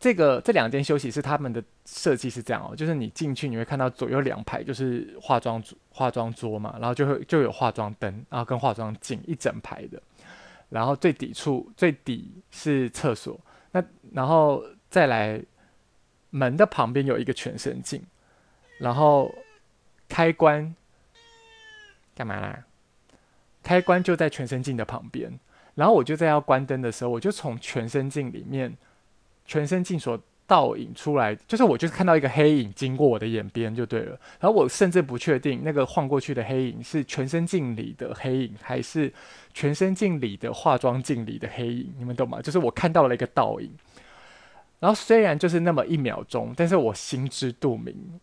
[0.00, 10.00] 这个这两间休息室他们的设计是这样哦，就是你进去你会看到左右两排就是化妆桌化妆桌嘛，然后就会就有化妆灯，然后跟化妆镜一整排的，
[10.68, 13.40] 然后最底处最底是厕所，
[13.72, 13.82] 那
[14.12, 15.42] 然后再来
[16.30, 18.02] 门的旁边有一个全身镜。
[18.78, 19.34] 然后
[20.08, 20.72] 开关
[22.14, 22.64] 干嘛啦？
[23.60, 25.36] 开关就在全身镜的旁边。
[25.74, 28.76] 然后我就在要关灯的时候，我就从全身镜里面，
[29.48, 34.10] 全身镜所倒影出来，就是我就是看到一个黑影经过我的眼边就对了。
[34.38, 39.12] 然后我甚至不确定那个晃过去的黑影是全身镜里的黑影，还是
[39.52, 41.92] 全身镜里的化妆镜里的黑影。
[41.98, 42.40] 你们懂吗？
[42.40, 43.70] 就是我看到了一个倒影。
[44.78, 48.20] 然后虽然就是那么一秒钟，但是我心知肚明。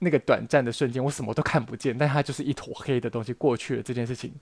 [0.00, 3.82] 那个短暂的瞬间，我什么都看不见，但它就是一坨黑的东西过去了。
[3.82, 4.32] 这件事情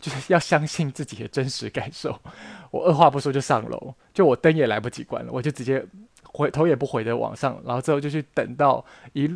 [0.00, 2.18] 就是要相信自己的真实感受。
[2.72, 5.84] 我二话不说就上楼，就我灯也来不及关了，我就直接
[6.24, 9.30] 回头也不回的往上，然后之后就去等到一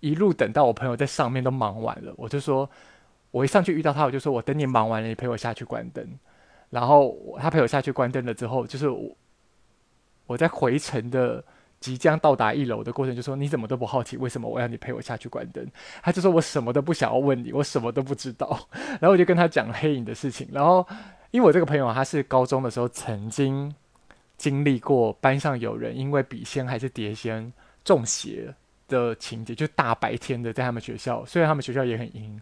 [0.00, 2.68] 一路等到我朋友在上面都忙完了，我就说，
[3.30, 6.06] 我一上去遇到他，我就说我等你忙完了，你陪我下去关灯。
[6.70, 9.16] 然后他陪我下去关灯了之后，就是我
[10.26, 11.42] 我在回程的。
[11.80, 15.66] 即将到达一楼的过程，就说你怎么都不好奇，为什么我要你陪我下去关灯？
[16.02, 18.68] 他就说我什么都不想要问你，我什么都不知道。
[18.72, 20.46] 然后我就跟他讲黑影的事情。
[20.52, 20.86] 然后
[21.30, 23.74] 因为我这个朋友他是高中的时候曾经
[24.36, 27.50] 经历过班上有人因为笔仙还是碟仙
[27.82, 28.54] 中邪
[28.86, 32.40] 的情节，就大白天的在他们学校，虽然他们学校也很阴，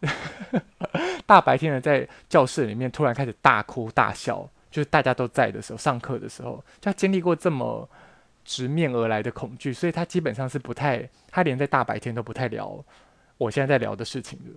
[1.24, 7.88] 大白天的在教室里面突然开始大哭大笑，就是大家都在的时候，上课的时候，就他经历过这么。
[8.48, 12.82] 直面而来的恐惧，所以他基本上是不太，他连在大白天都不太聊
[13.36, 14.50] 我现在在聊的事情的。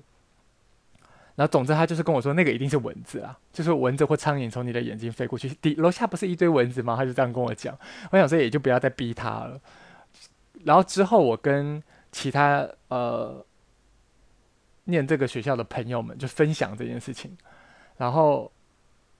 [1.35, 5.49] 然后总之他就是跟我说，那个一定是蚊子啊，就是蚊子或苍蝇从你的眼睛飞过去。
[5.61, 6.95] 底楼下不是一堆蚊子吗？
[6.95, 7.77] 他就这样跟我讲。
[8.11, 9.59] 我想说也就不要再逼他了。
[10.63, 13.45] 然后之后我跟其他呃
[14.85, 17.37] 念这个学校的朋友们就分享这件事情，
[17.97, 18.49] 然后。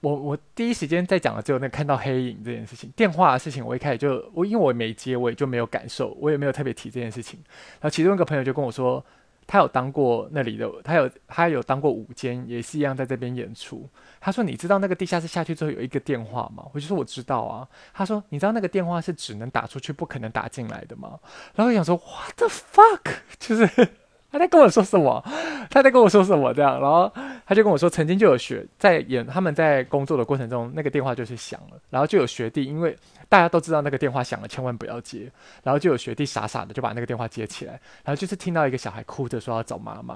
[0.02, 7.40] 我我第一时间在讲的只有那看到黑影这件事情，电话的事情我一开始就我因为我没接，我也就没有感受，我也没有特别提这件事情。
[7.80, 9.04] 然后其中一个朋友就跟我说，
[9.46, 13.88] 他有当过那里的，他有他有当过舞监，也是一样在这边演出。
[14.20, 21.20] 他说：“你知道那个地下室下去之后有一个电话吗？”我就说：“我知道啊。”他说：“你知道那个电话是只能打出去，不可能打进来的吗？”
[21.54, 24.01] 然后我想说：“What the fuck？” 就是。
[24.32, 25.24] 他在跟我说什么？
[25.70, 26.54] 他在跟我说什么？
[26.54, 27.12] 这样，然后
[27.46, 32.96] 他就跟我说，曾经就有学在演，他们在工作的过程中，那个电话就是响了，然后就有学弟，因为
[33.32, 35.32] 大家都知道那个电话响了，千万不要接，
[35.64, 40.16] 然后就有学弟傻傻的就把那个电话接起来，然后就是听到一个小孩哭着说要找妈妈，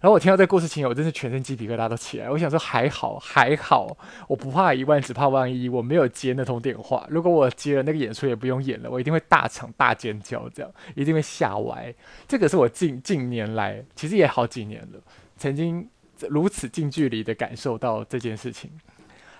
[0.00, 11.94] 然后我听到这个故事情，我真是全身鸡皮疙瘩都起来，我想说还好还好，我不怕一万，只怕万一，我没有接那通电话，如果我接了，那个演出也不用演了，我一定会大场大尖叫，这样一定会吓歪，
[12.26, 15.00] 这个是我近近年来其实也好几年了，
[15.36, 15.88] 曾经
[16.28, 18.68] 如此近距离的感受到这件事情，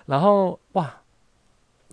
[0.05, 1.01] 然后哇，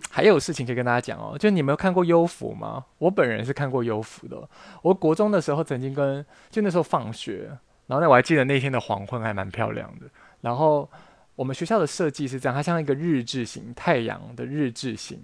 [0.09, 2.85] 还有事情可以跟大家讲哦，就你们有看过幽浮吗？
[2.97, 4.47] 我本人是看过幽浮的。
[4.81, 7.49] 我国中的时候曾经跟，就那时候放学，
[7.87, 10.05] 然后呢我还记得那天的黄昏还蛮漂亮的。
[10.41, 10.89] 然后
[11.35, 15.19] 我们学校的设计是这样，它像一个日字形，太阳的日字形，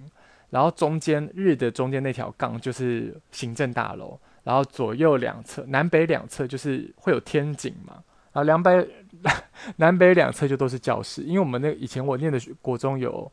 [0.50, 4.18] 然后中间日的中间那条杠就是行政大楼。
[4.44, 8.02] 然后左右两侧、南北两侧就是会有天井嘛，
[8.32, 8.88] 然后两北
[9.76, 13.30] 南北两侧就都是教室，因为我们那以前我念的国中有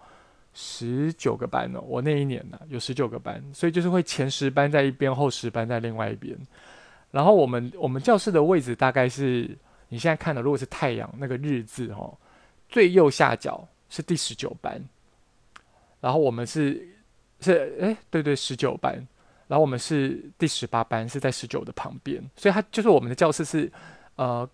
[0.54, 6.38] 十九个班哦，我那一年呢、有十九个班，所以就是会前十班在一边，后十班在另外一边。
[7.12, 9.50] 然后我们我们教室的位置大概是
[9.88, 12.16] 你现在看的，如果是太阳那个日字哦，
[12.68, 14.80] 最右下角是第十九班，
[16.00, 16.88] 然后我们是
[17.40, 18.94] 是哎对对十九班，
[19.48, 23.72] 然后我们是第十八班，是在十九的旁边，所以它就是我们的教室是
[24.16, 24.48] 呃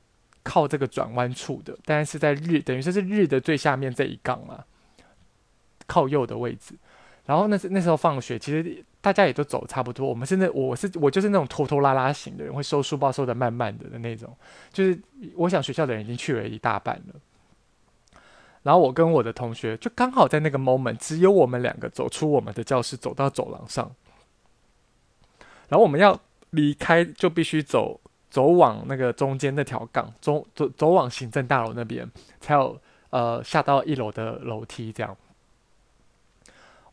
[0.43, 4.66] 靠这个转弯处的，但是在日等于说是日的最下面这一杠啊，
[5.88, 6.76] 靠右的位置。
[7.26, 10.08] 然后那那时候放学，其实大家也都走差不多。
[10.08, 14.32] 我们现在我是我就是那种拖拖拉拉型的人，会收书包收得慢慢的的那种。
[14.72, 15.00] 就是
[15.36, 18.20] 我想学校的人已经去了一大半了。
[18.62, 23.92] 然后我跟我的同学就刚好在那个 moment，只有我们两个走出我们的教室，走到走廊上。
[25.68, 26.20] 然后我们要
[26.52, 32.08] 离开，就必须走走往那个中间那条杠，走走走往行政大楼那边，
[32.40, 32.80] 才有
[33.10, 35.18] 呃下到一楼的楼梯这样。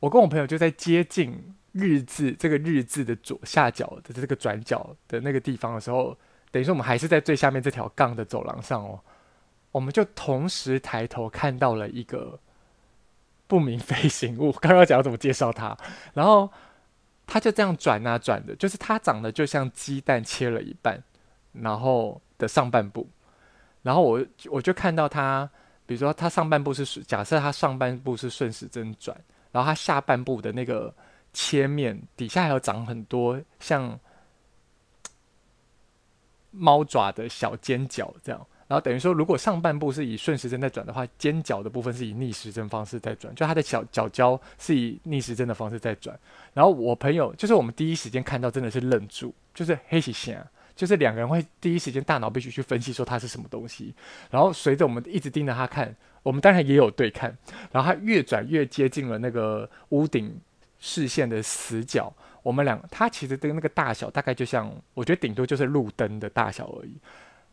[0.02, 6.18] 我跟我朋友就在接近日字这个日字的左下角的这个转角的那个地方的时候，
[6.50, 8.98] 等于说我们还是在最下面这条杠的走廊上哦，
[9.70, 12.36] 我们就同时抬头看到了一个
[13.46, 14.50] 不明飞行物。
[14.50, 15.78] 刚刚讲怎么介绍它，
[16.14, 16.50] 然后
[17.24, 21.00] 它就这样转啊转的，就是它长得就像鸡蛋切了一半，
[21.52, 23.08] 然后的上半部，
[23.82, 25.48] 然后我我就看到它，
[25.86, 29.16] 比如说它上半部是假设它上半部是顺时针转。
[29.52, 30.92] 然后它下半部的那个
[31.32, 33.98] 切面底下还有长很多像
[36.50, 38.46] 猫爪的小尖角，这样。
[38.66, 46.18] 然后等于说，如果上半部是以顺时针在转的话，尖角的部分是以逆时针方式在转，就它的小角角是以逆时针的方式在转。
[46.54, 50.42] 然后我朋友就是我们第一时间看到，真的是愣住，就是黑起线，
[50.74, 53.94] 就是两个人会第一时间大脑必须去分析说它是什么东西。
[54.30, 55.94] 然后随着我们一直盯着它看。
[56.22, 57.36] 我们当然也有对看，
[57.70, 60.40] 然后它越转越接近了那个屋顶
[60.78, 62.12] 视线的死角。
[62.42, 66.96] 我们俩，它其实的那个大小大概就像，我觉得顶多就是路灯的大小而已。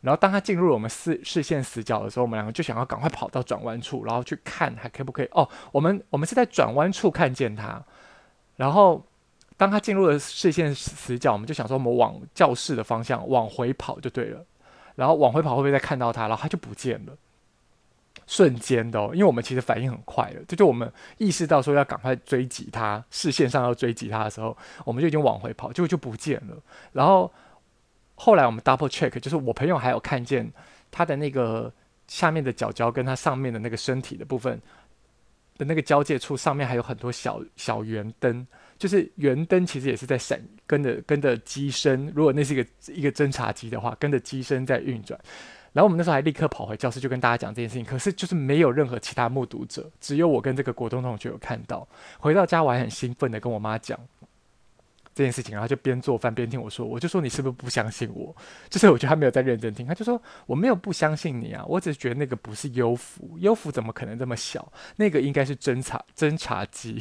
[0.00, 5.28] 然后当它进入了我们视视线死角的时候，我们两个就想要赶快跑到转弯处，然后去看还可不可以。
[5.32, 7.80] 哦，我们我们是在转弯处看见它，
[8.56, 9.04] 然后
[9.56, 14.44] 当它进入了视线死角，我们就想说我们往教室的方向往回跑就对了。
[14.96, 16.26] 然后往回跑会不会再看到它？
[16.26, 17.16] 然后它就不见了。
[18.30, 26.56] 瞬间的哦，因为我们其实反应很快了，就就我们意识到说要赶快追击他，视线上要追击他的时候，我们就已经往回跑，结果就不见了。
[26.92, 27.28] 然后
[28.14, 30.48] 后来我们 double check，就是我朋友还有看见
[30.92, 31.72] 他的那个
[32.06, 34.62] 下面的脚脚跟他上面的那个身体的部分
[35.58, 38.46] 的那个交界处，上面还有很多小小圆灯，
[38.78, 45.18] 就是圆灯其实也是在闪，跟着跟着机身，如果那是一个一个侦察机的话，跟着机身在运转。
[45.72, 47.84] 然后我们那时候还立刻跑回教室，就跟大家讲这件事情。
[47.84, 51.86] 可是就是没有任何其他目睹者，只有我跟这个国中同学有看到。
[52.18, 53.98] 回到家我还很兴奋的跟我妈讲
[55.14, 56.84] 这件事情，然后就边做饭边听我说。
[56.86, 58.34] 我就说，你是不是不相信我？
[58.68, 59.86] 就是我觉得他没有在认真听。
[59.86, 64.72] 他就说，我没有不相信你啊，我只是觉得那个不是幽浮，幽浮怎么可能这么小？
[64.96, 67.00] 那个应该是侦察侦察机。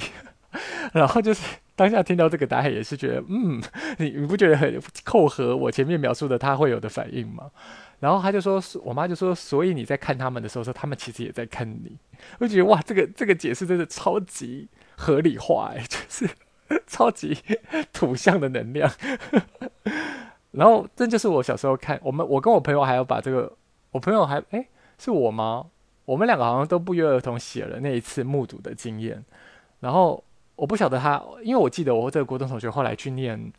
[0.94, 1.44] 然后就是
[1.76, 3.62] 当下听到这个答案也是觉得，嗯，
[3.98, 7.52] 你 你不觉得很扣合我前面描述的他会有的反应吗？
[8.00, 11.98] 然后他就说，我妈就说，所以你在看他们的时候，说他们其实也在看你。
[12.40, 16.30] 我觉得哇，这个这个解释真的超级合理化，哎， 就是
[16.88, 17.38] 超级
[17.92, 18.90] 图像的能量。
[20.52, 23.52] 然后这就是我小时候看我们，我跟我朋友还要把这个，
[23.92, 24.66] 我朋友还哎
[24.98, 25.66] 是我吗？
[26.06, 29.24] 我们两个好像都不约而同写了那一次目睹的经验。
[29.82, 30.24] 然后
[30.56, 33.52] 我不晓得他，因为我记得我这个国中同学后来去念。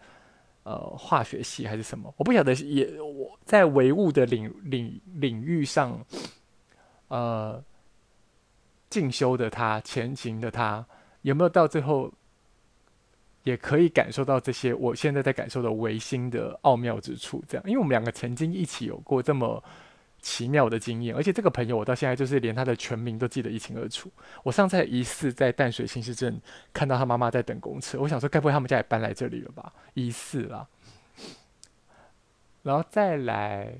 [0.62, 2.12] 呃，化学系还是什么？
[2.16, 2.54] 我不晓得。
[2.54, 5.98] 也我在唯物的领领领域上，
[7.08, 7.62] 呃，
[8.88, 10.84] 进修的他，前行的他，
[11.22, 12.12] 有没有到最后
[13.42, 14.74] 也可以感受到这些？
[14.74, 19.62] 我现在在感受的唯心的奥妙之处，这样，因为我们两个曾经一起有过这么。
[20.22, 24.10] 奇妙的经验，而且这个朋友我到现在就是连他的全名都记得一清二楚。
[24.42, 26.40] 我上次疑似在淡水新市镇
[26.72, 29.72] 看到他妈妈在等公车，我想说该不会他们家也搬来这里了吧？
[29.94, 30.66] 疑似啦，
[32.62, 33.78] 然后再来，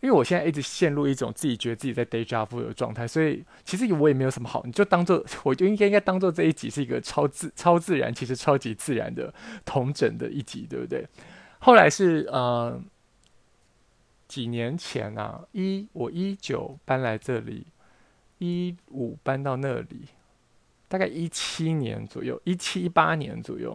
[0.00, 9.32] 因为我现在一直陷入一种自己觉得自己在 deja vu 的状态，所以其实我也没有什么好，你就当做 我就应该应该当做这一集是一个超自超自然，其实超级自然的
[9.64, 11.06] 同整的一集，对不对？
[11.64, 12.80] 后来是呃
[14.26, 17.66] 几年前啊，一我一九搬来这里，
[18.38, 20.08] 一五搬到那里，
[20.88, 23.72] 大概一七年左右，一七一八年左右。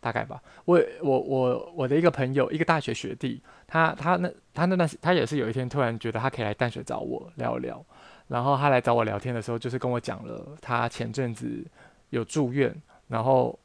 [0.00, 0.40] 大概吧。
[0.64, 7.84] 我我我我的一个朋友，一个大学学弟，他他那他那段时他也是有一天突然觉得他可以来淡水找我聊聊，
[8.28, 11.64] 然后他来找我聊天的时候，就是跟我讲了他前阵子
[12.10, 12.74] 有住院，
[13.08, 13.58] 然后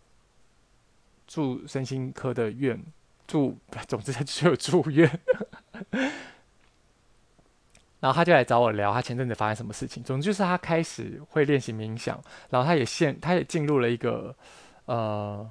[1.34, 2.80] 住身心科的院
[3.26, 3.58] 住，
[3.90, 5.10] 总之他就有住院。
[8.00, 10.04] 然后他就来找我聊，他前阵子发生什么事情。
[10.04, 12.22] 总之就是他开始会练习冥想，
[12.52, 14.36] 然后他也现，他也进入了一个
[14.86, 15.50] 呃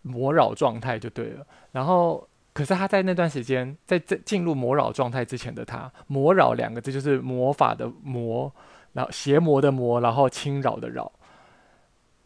[0.00, 1.46] 魔扰状态，就对了。
[1.72, 8.50] 然后，可是他在那段时间，在这进入魔扰状态之前的他，魔扰两个字就是魔法的魔，
[8.94, 11.12] 然后邪魔的魔，然后侵扰的扰。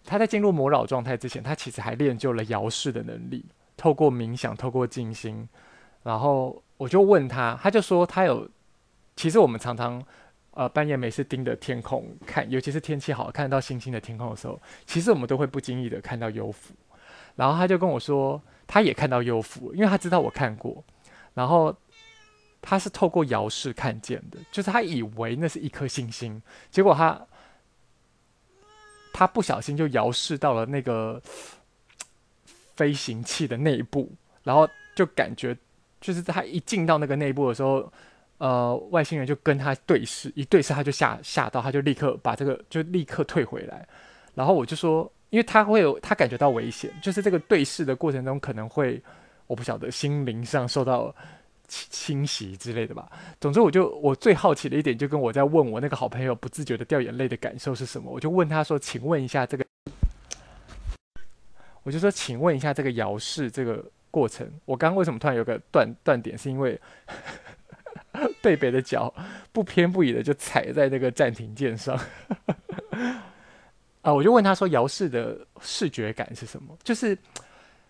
[0.07, 3.45] 他在进入魔扰状态之前，他其实还练就了遥视的能力，
[3.77, 5.49] 透过冥想，透过静心，
[6.03, 6.63] 然后。
[6.79, 8.47] 我就问他，他就说他有。
[9.17, 10.05] 其实我们常常，
[10.51, 16.75] 呃，半夜没事盯着天空看，尤其是天气好，看到星星的天空的时候，其实我们都会不经意的看到幽浮。
[17.35, 20.85] 然后他就跟我说，他也看到幽浮，因为他知道我看过。
[21.33, 21.75] 然后
[22.61, 27.19] 他是透过遥视看见的，就是他以为那是一颗星星，结果他
[29.17, 31.19] 他不小心就遥视到了那个
[32.75, 34.13] 飞行器的内部，
[34.43, 35.57] 然后就感觉。
[35.99, 37.91] 就是他一进到那个内部的时候，
[38.37, 43.89] 呃，外星人就跟他对视，一对视他就吓吓到，他就立刻把这个就立刻退回来。
[44.35, 49.03] 然后我就说，因为他会有他感觉到危险，就是这个对视的过程中可能会
[49.47, 51.13] 我不晓得心灵上受到
[51.69, 53.11] 侵袭之类的吧。
[53.41, 59.65] 总之，我就我最好奇的一点，就跟我在问我那个好朋友不自觉的掉眼泪的感受是什么，我就问他说：“请问一下这个，
[61.83, 66.39] 我就说，请问一下这个遥视这个。”过程，我刚刚为什么突然有个断断点？
[66.39, 66.81] 是因为
[68.41, 69.13] 贝贝的脚
[69.53, 71.95] 不偏不倚的就踩在那个暂停键上
[74.01, 74.11] 啊！
[74.11, 76.75] 我就问他说：“摇视的视觉感是什么？
[76.83, 77.19] 就是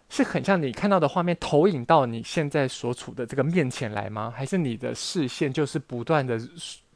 [0.08, 4.32] 是很像你看到的画面投影到你现在所处的这个面前来吗？
[4.34, 6.40] 还是你的视线就是不断的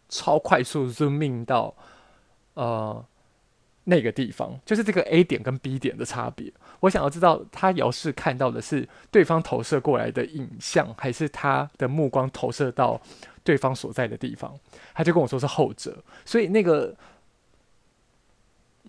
[0.09, 1.75] 超快速 zooming 到
[2.55, 3.05] 呃？”
[3.85, 6.53] 那个地方就是这个 A 点跟 B 点的差别。
[6.81, 13.01] 我想要知道，他遥视看到的是对方投射过来的影像，还是他的目光投射到
[13.43, 14.55] 对方所在的地方？
[14.95, 15.97] 他就跟我说是后者。
[16.25, 16.95] 所以那个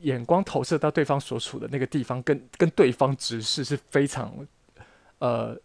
[0.01, 4.33] 眼光投射到对方所处的那个地方，跟跟对方直视是非常
[5.19, 5.57] 呃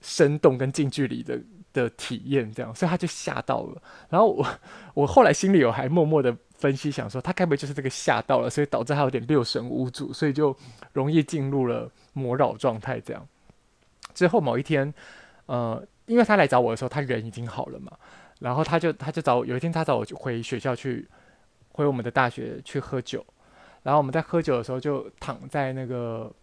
[0.00, 1.40] 生动跟近距离的
[1.72, 2.52] 的体验。
[2.52, 3.82] 这样，所以他就吓到了。
[4.08, 4.46] 然后我
[4.94, 6.36] 我后来心里有还默默的。
[6.56, 10.56] 分析想说，他该不会就是这个吓到了，所以导致他有点六神无主，所以就
[10.94, 12.98] 容易进入了魔扰状态。
[12.98, 13.28] 这样
[14.14, 14.90] 之后某一天，
[15.44, 17.92] 呃，因为他来找我的时候，他人已经好了嘛，
[18.38, 21.06] 然后他就他就找我，有一天他找我回学校去，
[21.72, 23.22] 回我们的大学去喝酒，
[23.86, 26.34] 然后我们在喝酒的时候就躺在那个。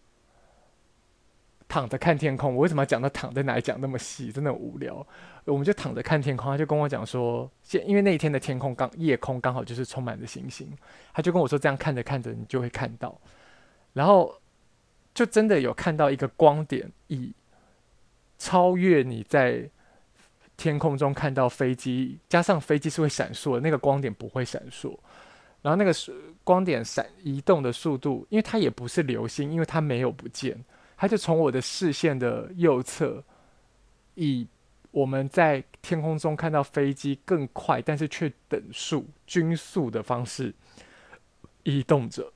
[1.66, 4.32] 躺着看天空，我为什么要讲到躺在哪里讲那么细？
[4.32, 5.04] 真的很无聊。
[5.46, 10.72] 我们就躺着看天空，他就跟我讲说，现因为那一天的天空刚夜空刚好就是充满着星星，
[11.14, 13.20] 他就跟我说这样看着看着你就会看到，
[13.94, 14.40] 然后
[15.16, 17.34] 就真的有看到一个光点，以
[18.38, 19.68] 超越你在
[20.56, 24.96] 天空中看到飞机，加上飞机是会闪烁的，那个光点不会闪烁，
[25.64, 25.96] 然后那个
[26.44, 30.62] 光点闪移动的速度，因为它也不是流星，因为它没有不见。
[30.98, 33.24] 它就从我的视线的右侧，
[34.16, 34.46] 以
[34.92, 40.54] 我们在天空中看到飞机更快，但是却等速均速的方式
[41.64, 42.30] 移动着。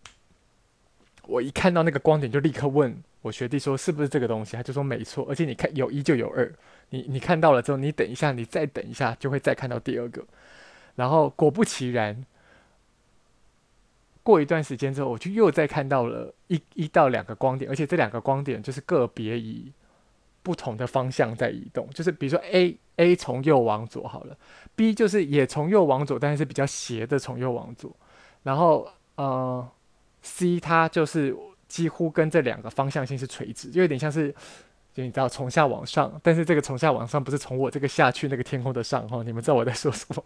[1.23, 6.49] 我一看到那个光点，就立刻问我学弟说：“是不是这个东西？”他就说：“没错。”而且你看，有一就有二。
[6.89, 10.25] 你你看到了之后，你等一下，你再等一下，就会再看到第二个。
[10.95, 12.25] 然后果不其然。
[14.27, 19.71] 过一段时间之后，我就又再看到了一一到两个光点，而且这两个光点就是个别以
[20.43, 21.87] 不同的方向在移动。
[21.93, 24.35] 就是比如说 A A 从右往左好了
[24.75, 27.95] ，B 就是也从右往左，但是比较斜的从右往左。
[28.43, 29.65] 然后呃
[30.21, 31.33] C 它就是
[31.69, 34.29] 几乎跟这两个方向性是垂直，就有点像是
[34.93, 40.21] 就你知道从下往上，但是这个从下往上不是从我这个下去那个天空的上哈，你们知道我在说什么？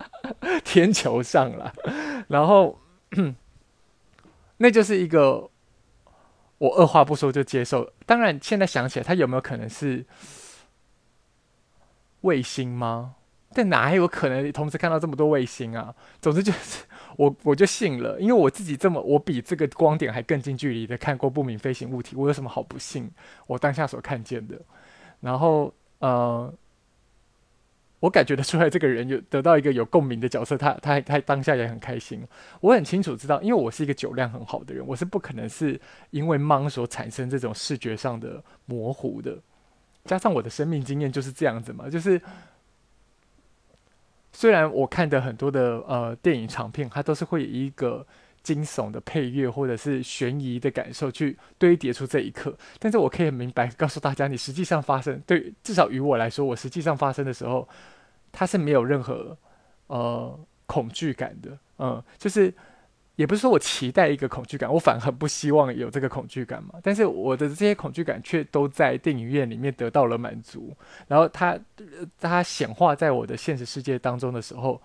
[0.64, 1.70] 天球上了，
[2.28, 2.78] 然后。
[4.58, 5.50] 那就是一个
[6.58, 7.92] 我二话不说就接受。
[8.06, 10.04] 当然，现在想起来，它有没有可能是
[12.22, 13.14] 卫星吗？
[13.52, 15.94] 但哪有可能同时看到这么多卫星啊？
[16.20, 16.84] 总之就是
[17.16, 23.10] 我我就信了，因为我自己这么，我比这个光点还更近距离的看过不明飞行物体，我有什么好不信？
[23.46, 24.60] 我当下所看见的。
[25.20, 26.52] 然后，呃，
[28.06, 32.24] 我感觉得出来，这个人有得到一个有共鸣的角色，他他他当下也很开心。
[32.60, 35.78] 我很清楚知道，因为我是一个酒量很好的人，我是不可能是
[36.10, 39.36] 因为忙所产生这种视觉上的模糊的。
[40.04, 42.22] 加上我的生命经验就是这样子嘛，就是
[44.32, 48.06] 虽然我看的很多的呃电影长片，它都是会以一个
[48.44, 57.68] 惊悚的配乐或者是悬疑的感受去堆叠出这一刻，但是我可以很明白告诉大家，你实际上发生，对，至少于我来说，我实际上发生的时候，
[58.36, 59.36] 它是没有任何
[59.86, 62.52] 呃恐惧感的，嗯，就是。
[63.16, 66.74] 也不是说我期待一个恐惧感，我反而很不希望有这个恐惧感嘛。
[66.82, 70.76] 但是我的这些恐惧感却都在电影院里面得到了满足。
[71.08, 71.58] 然后它
[72.20, 74.82] 它显化在我的现实世界当中的时候，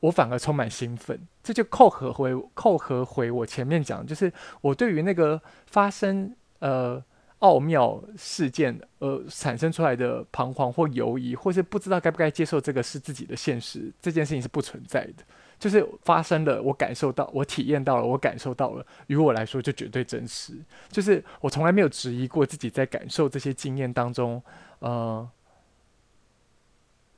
[0.00, 1.16] 我反而充满兴奋。
[1.40, 7.00] 这就扣合回扣合回我前面讲，就是我对于那个发生呃
[7.38, 15.24] 奥妙事件而产生出来的彷徨或犹疑，或是不知道该不该接受这个是自己的现实，这件事情是不存在的。
[15.58, 20.52] 就是发生了，我感受到，我体验到了，我感受到了，于我来说就绝对真实。
[20.88, 24.40] 就是我从来没有质疑过自己在感受这些经验当中，
[24.78, 25.28] 呃，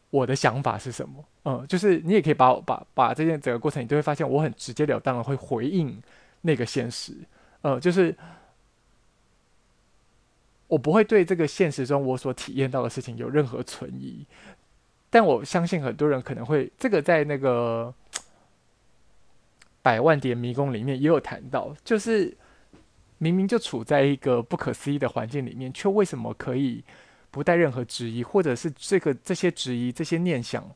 [0.08, 1.22] 我的想法是什么？
[1.44, 6.02] 嗯，就是你也可以把我把把这件整个过程，你都会发现我很直截了当的会回应
[6.40, 7.12] 那个现实。
[7.60, 8.16] 呃，就是
[10.70, 14.26] 我不会对这个现实中我所体验到的事情有任何存疑。
[15.10, 17.94] 但我相信很多人可能会这个在那个。
[19.82, 22.36] 百万点迷宫里面也有谈到，就是
[23.16, 26.84] 明明就处在一个不可思议的环境里面，却为什么可以
[27.30, 30.70] 不带任何质疑，或者是这个这些质疑、这些念想、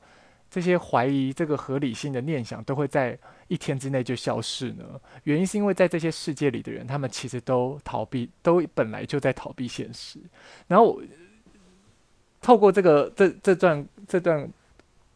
[0.54, 4.84] 这些怀疑这个合理性的念想，都会在一天之内就消失呢？
[5.24, 10.20] 原因是因为在这些世界里的人，他们其实都逃避，都本来就在逃避现实。
[10.68, 11.02] 然后
[12.40, 14.48] 透过这个这这段这段。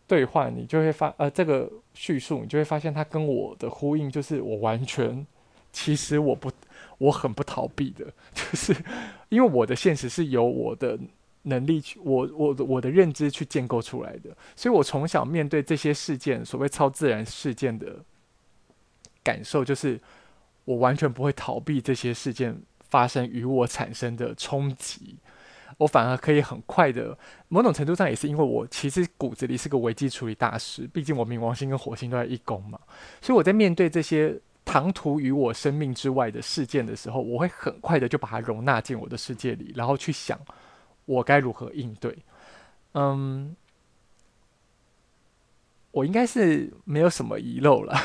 [0.09, 5.27] 对话，你就会发呃，这个叙述，你就会发现它跟我的呼应，就是我完全，
[5.71, 6.51] 其实我不，
[6.97, 8.75] 我很不逃避的， 就是
[9.29, 10.99] 因为我的现实是由我的
[11.49, 17.97] 能力去，我我我的认知去建构出来的，所以我从小面对这些事件，所谓超自然事件的
[19.23, 20.01] 感受，就是
[20.65, 22.57] 我完全不会逃避这些事件
[22.89, 25.17] 发生与我产生的冲击。
[25.77, 27.17] 我反而可以很快的，
[27.49, 32.81] 某种程度上也是因为我其实骨子里是个危机处理大师，毕竟我冥王星跟火星都在一宫嘛，
[33.21, 40.41] 所以我在面对这些唐突于我生命之外的事件的时候，我会很快的就把它容纳进我的世界里，然后去想
[41.09, 42.17] 我该如何应对。
[42.93, 43.57] 嗯，
[45.91, 47.97] 我应该是没有什么遗漏了。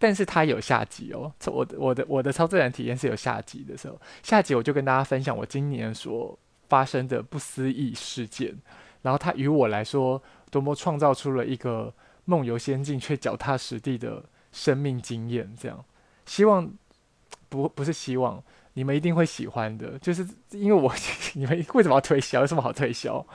[0.00, 8.56] 但是它有下集哦，我的我的我的超自然体验是有下集的时候，下集我就跟大家分享我今年所发生的不思议事件，
[9.02, 10.22] 然后它与我来说
[10.52, 11.92] 多么创造出了一个
[12.26, 15.84] 梦游仙境却脚踏实地的生命经验，这样，
[16.26, 16.70] 希望
[17.48, 18.40] 不不是希望
[18.78, 20.94] 你们一定会喜欢的，就是因为我
[21.34, 22.42] 你们为什么要推销？
[22.42, 23.26] 有什么好推销？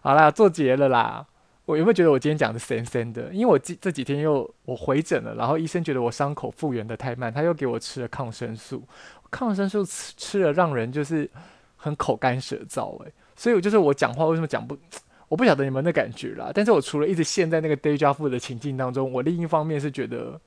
[0.00, 1.26] 好啦，做结了啦。
[1.64, 3.32] 我有没有觉得我今天讲的神神的？
[3.32, 8.84] 因为我这这几天又我回诊了，然后医生觉得我伤口复原的太慢，他又给我吃了抗生素。
[9.32, 11.28] 抗生素吃吃了让人就是
[11.74, 14.78] 很口干舌燥诶，所以我就是我讲话为什么讲不？
[15.28, 16.52] 我不晓得你们的感觉啦。
[16.54, 20.40] 但是我除了一直陷在那个 déjà vu 的情境当中，我另一方面是觉得。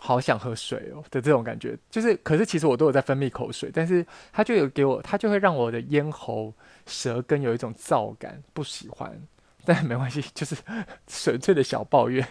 [0.00, 6.54] 好想喝水哦的这种感觉，就是，可是其实我都有在分泌口水，但是它就有给我，它就会让我的咽喉、
[6.86, 9.20] 舌根有一种燥感，不喜欢，
[9.64, 10.56] 但没关系， 就是
[11.06, 12.26] 纯粹的小抱怨。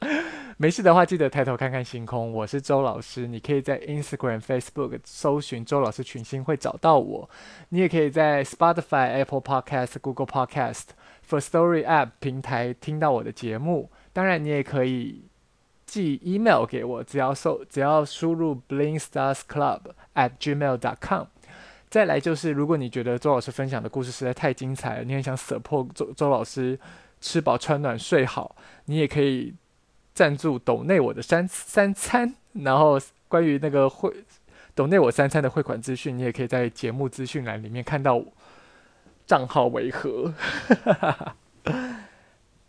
[0.58, 2.32] 没事的话，记得抬头看看星空。
[2.32, 7.30] 我是周老师，你可以在 Instagram、Facebook 搜寻周老师群星会找到我，
[7.70, 10.88] 你也可以在 Spotify、Apple Podcast、Google Podcast、
[11.28, 13.90] Firstory App 平台听到我的节目。
[14.12, 15.27] 当然，你也可以。
[15.88, 19.80] 寄 email 给我，只要搜，只要输入 blingstarsclub
[20.14, 21.24] at gmail dot com。
[21.88, 26.78] 再来就是，如果你觉得周老师分享的故事实在太精彩了，你很想 support 周周老师
[27.22, 29.54] 吃饱穿暖睡好，你也可以
[30.12, 32.34] 赞助抖内我的三三餐。
[32.52, 34.12] 然后关于那个汇
[34.74, 38.22] 抖内我三餐的汇款资讯，你也可以在节目资讯栏里面看到
[39.26, 40.34] 账号为何。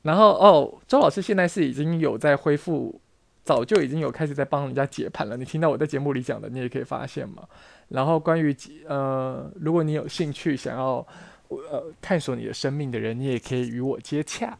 [0.04, 3.02] 然后哦，周老师现在是已经有在恢复。
[3.50, 7.50] 早就已经有开始在帮人家解盘了，你听到我在节目里讲的，你也可以发现嘛。
[7.88, 8.56] 然后关于
[8.88, 11.04] 呃，如果你有兴趣想要
[11.47, 14.56] 呃探索你的生命的人，你也可以与我接洽。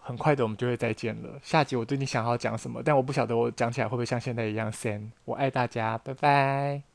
[0.00, 1.38] 很快的我们就会再见了。
[1.40, 5.10] 下集我最近想好讲什么，但我不晓得我讲起来会不会像现在一样 san。
[5.24, 6.91] 我爱大家，拜拜。